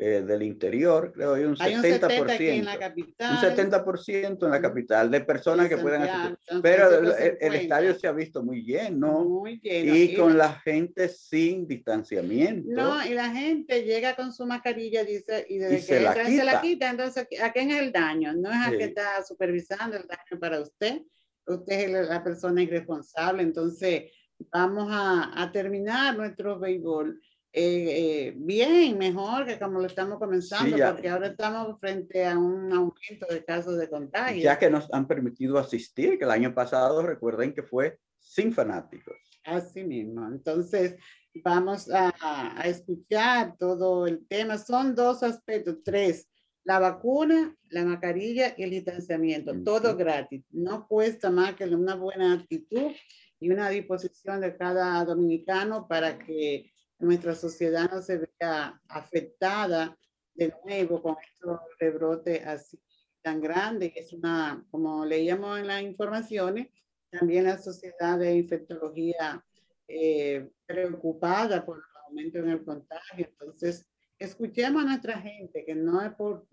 eh, 0.05 0.22
del 0.22 0.42
interior, 0.42 1.12
creo, 1.14 1.34
hay 1.34 1.44
un 1.44 1.55
70%. 1.55 2.40
en 2.40 2.64
la 2.64 2.76
capital. 2.76 3.30
Un 3.30 3.57
70% 3.57 4.44
en 4.44 4.50
la 4.50 4.61
capital 4.61 5.09
de 5.12 5.20
personas 5.20 5.68
que 5.68 5.76
pueden 5.76 6.03
asistir. 6.03 6.36
Pero 6.61 7.14
el, 7.16 7.55
estadio 7.55 7.94
se 7.94 8.09
ha 8.09 8.12
visto 8.12 8.42
muy 8.42 8.64
lleno. 8.64 9.24
Muy 9.24 9.61
lleno. 9.61 9.94
Y, 9.94 10.16
con 10.16 10.36
la, 10.36 10.55
gente 10.55 11.09
sin 11.09 11.68
distanciamiento. 11.68 12.68
No, 12.72 13.07
y 13.07 13.14
la 13.14 13.30
gente 13.30 13.84
llega 13.84 14.16
con 14.16 14.32
su 14.32 14.44
mascarilla 14.44 15.05
dice, 15.05 15.46
y 15.48 15.59
desde 15.59 15.76
que 15.76 15.82
se 15.82 16.00
la, 16.00 16.14
se 16.14 16.44
la 16.44 16.61
quita. 16.61 16.90
Entonces, 16.90 17.28
¿a 17.40 17.53
quién 17.53 17.70
es 17.70 17.80
el 17.80 17.92
daño? 17.92 18.32
No 18.32 18.50
es 18.50 18.66
a 18.66 18.70
que 18.70 18.84
está 18.84 19.22
supervisando 19.22 19.96
el 19.96 20.07
daño 20.09 20.40
para 20.40 20.61
usted. 20.61 21.00
Usted 21.46 21.78
es 21.78 22.09
la 22.09 22.24
persona 22.24 22.61
irresponsable. 22.61 23.44
Entonces, 23.44 24.11
vamos 24.50 24.88
a, 24.90 25.30
a 25.40 25.53
terminar 25.53 26.16
nuestro 26.16 26.59
béisbol 26.59 27.20
eh, 27.55 28.28
eh, 28.28 28.34
bien, 28.34 28.96
mejor 28.96 29.44
que 29.44 29.59
como 29.59 29.78
lo 29.80 29.86
estamos 29.86 30.18
comenzando, 30.18 30.74
porque 30.90 31.09
ahora 31.09 31.26
estamos 31.26 31.78
frente 31.78 32.24
a 32.24 32.38
un 32.38 32.72
aumento 32.72 33.26
de 33.28 33.44
casos 33.44 33.76
de 33.76 33.90
contagio. 33.90 34.42
Ya 34.42 34.59
que 34.59 34.70
nos 34.70 34.90
han 34.92 35.07
permitido 35.07 35.59
asistir, 35.59 36.18
que 36.18 36.24
el 36.24 36.30
año 36.30 36.55
pasado 36.55 37.03
recuerden 37.03 37.53
que 37.53 37.62
fue 37.62 37.98
sin 38.18 38.55
fanáticos. 38.55 39.16
Así 39.44 39.84
mismo. 39.84 40.26
Entonces, 40.26 40.96
vamos 41.44 41.90
a, 41.90 42.14
a 42.57 42.62
escuchar 42.62 43.57
todo 43.59 44.07
el 44.07 44.26
tema. 44.26 44.57
Son 44.57 44.94
dos 44.94 45.22
aspectos, 45.22 45.76
tres. 45.84 46.30
La 46.64 46.78
vacuna, 46.78 47.55
la 47.68 47.84
mascarilla 47.84 48.55
y 48.57 48.62
el 48.62 48.70
distanciamiento, 48.70 49.53
todo 49.62 49.96
gratis. 49.96 50.44
No 50.50 50.86
cuesta 50.86 51.28
más 51.28 51.55
que 51.55 51.64
una 51.64 51.96
buena 51.96 52.32
actitud 52.34 52.92
y 53.40 53.50
una 53.50 53.68
disposición 53.68 54.40
de 54.40 54.57
cada 54.57 55.05
dominicano 55.05 55.88
para 55.88 56.18
que 56.18 56.72
nuestra 57.03 57.34
sociedad 57.34 57.90
no 57.90 58.00
se 58.00 58.18
vea 58.18 58.80
afectada 58.88 59.98
de 60.34 60.55
nuevo 60.64 61.03
con 61.03 61.16
estos 61.20 61.61
rebrotes 61.78 62.46
así 62.46 62.80
tan 63.22 63.40
grandes. 63.40 63.92
Es 63.96 64.12
una, 64.12 64.64
como 64.70 65.05
leíamos 65.05 65.59
en 65.59 65.66
las 65.66 65.82
informaciones, 65.82 66.68
también 67.11 67.44
la 67.44 67.59
sociedad 67.59 68.18
de 68.18 68.36
infectología 68.36 69.44
eh, 69.88 70.48
preocupada 70.64 71.64
por 71.64 71.78
el 71.78 71.82
aumento 72.07 72.38
en 72.38 72.50
el 72.50 72.64
contagio. 72.64 73.26
Entonces, 73.28 73.84
escuchemos 74.18 74.82
a 74.82 74.86
nuestra 74.86 75.20
gente, 75.20 75.64
que 75.64 75.74
no 75.74 76.00
es 76.03 76.14
por, 76.14 76.46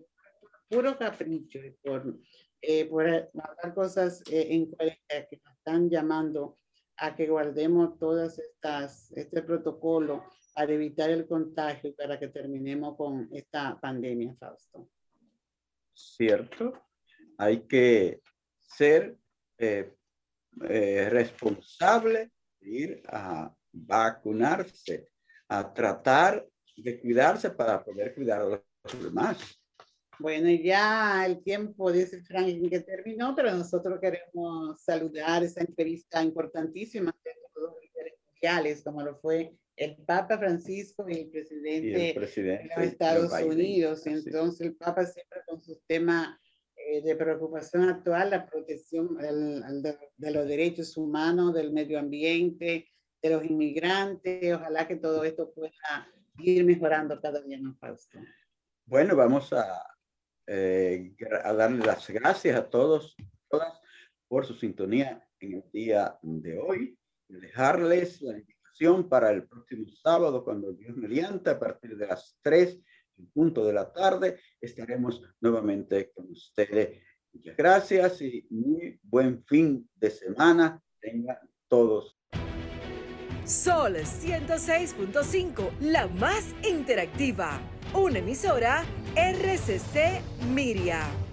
puro 0.68 0.98
capricho 0.98 1.58
y 1.58 1.70
por, 1.70 2.18
eh, 2.60 2.84
por 2.86 3.06
hablar 3.06 3.74
cosas 3.74 4.22
eh, 4.30 4.48
en 4.50 4.70
que 4.70 5.40
nos 5.44 5.56
están 5.56 5.88
llamando 5.88 6.58
a 6.96 7.14
que 7.14 7.28
guardemos 7.28 7.98
todas 7.98 8.38
estas, 8.38 9.10
este 9.12 9.42
protocolo 9.42 10.24
para 10.54 10.72
evitar 10.72 11.10
el 11.10 11.26
contagio 11.26 11.90
y 11.90 11.92
para 11.92 12.18
que 12.18 12.28
terminemos 12.28 12.96
con 12.96 13.28
esta 13.32 13.78
pandemia, 13.80 14.34
Fausto. 14.38 14.88
Cierto. 15.92 16.72
Hay 17.38 17.66
que 17.66 18.20
ser 18.58 19.16
eh, 19.58 19.92
eh, 20.68 21.08
responsable 21.10 22.32
ir 22.60 23.02
a 23.06 23.54
vacunarse, 23.72 25.08
a 25.48 25.72
tratar 25.72 26.46
de 26.76 27.00
cuidarse 27.00 27.50
para 27.50 27.82
poder 27.82 28.14
cuidar 28.14 28.42
a 28.42 28.44
los 28.44 29.02
demás. 29.04 29.38
Bueno, 30.18 30.50
ya 30.50 31.24
el 31.24 31.42
tiempo, 31.42 31.90
dice 31.90 32.22
Frank, 32.22 32.46
que 32.68 32.80
terminó, 32.80 33.34
pero 33.34 33.52
nosotros 33.52 33.98
queremos 34.00 34.82
saludar 34.82 35.42
esa 35.42 35.60
entrevista 35.60 36.22
importantísima 36.22 37.10
de 37.24 37.30
todos 37.54 37.70
los 37.70 37.82
líderes 37.82 38.18
mundiales, 38.26 38.82
como 38.82 39.02
lo 39.02 39.18
fue 39.18 39.56
el 39.80 39.96
Papa 39.96 40.36
Francisco 40.36 41.08
y 41.08 41.20
el 41.20 41.30
presidente, 41.30 42.12
de 42.12 42.70
los 42.76 42.84
Estados 42.84 43.32
Unidos. 43.42 44.06
Entonces, 44.06 44.66
el 44.66 44.76
Papa 44.76 45.06
siempre 45.06 45.40
con 45.46 45.62
su 45.62 45.80
tema 45.86 46.38
eh, 46.76 47.00
de 47.00 47.16
preocupación 47.16 47.88
actual, 47.88 48.28
la 48.28 48.44
protección 48.44 49.16
de, 49.16 50.30
los 50.30 50.46
derechos 50.46 50.98
humanos, 50.98 51.54
del 51.54 51.72
medio 51.72 51.98
ambiente, 51.98 52.88
de 53.22 53.30
los 53.30 53.42
inmigrantes. 53.42 54.54
Ojalá 54.54 54.86
que 54.86 54.96
todo 54.96 55.24
esto 55.24 55.50
pueda 55.54 55.72
ir 56.40 56.62
mejorando 56.64 57.18
cada 57.18 57.40
día 57.40 57.58
más, 57.58 57.78
Fausto. 57.78 58.18
Bueno, 58.84 59.16
vamos 59.16 59.50
a, 59.54 59.82
eh, 60.46 61.16
a 61.42 61.54
darle 61.54 61.86
las 61.86 62.06
gracias 62.10 62.54
a 62.54 62.68
todos, 62.68 63.16
todas, 63.48 63.80
por 64.28 64.44
su 64.44 64.52
sintonía 64.52 65.26
en 65.38 65.54
el 65.54 65.70
día 65.72 66.18
de 66.20 66.58
hoy. 66.58 66.98
Dejarles 67.28 68.20
la 68.20 68.42
para 69.08 69.30
el 69.30 69.46
próximo 69.46 69.86
sábado, 70.02 70.42
cuando 70.42 70.72
Dios 70.72 70.96
mediante, 70.96 71.50
a 71.50 71.58
partir 71.58 71.96
de 71.98 72.06
las 72.06 72.38
3 72.40 72.80
en 73.18 73.26
punto 73.30 73.66
de 73.66 73.74
la 73.74 73.92
tarde, 73.92 74.40
estaremos 74.58 75.22
nuevamente 75.40 76.10
con 76.14 76.30
ustedes. 76.30 77.02
Muchas 77.32 77.56
gracias 77.56 78.22
y 78.22 78.46
muy 78.48 78.98
buen 79.02 79.44
fin 79.44 79.88
de 79.96 80.10
semana. 80.10 80.82
Tengan 80.98 81.38
todos. 81.68 82.16
Sol 83.44 83.96
106.5, 83.96 85.78
la 85.80 86.08
más 86.08 86.54
interactiva. 86.66 87.60
Una 87.92 88.20
emisora 88.20 88.84
RCC 89.14 90.22
Miria. 90.54 91.29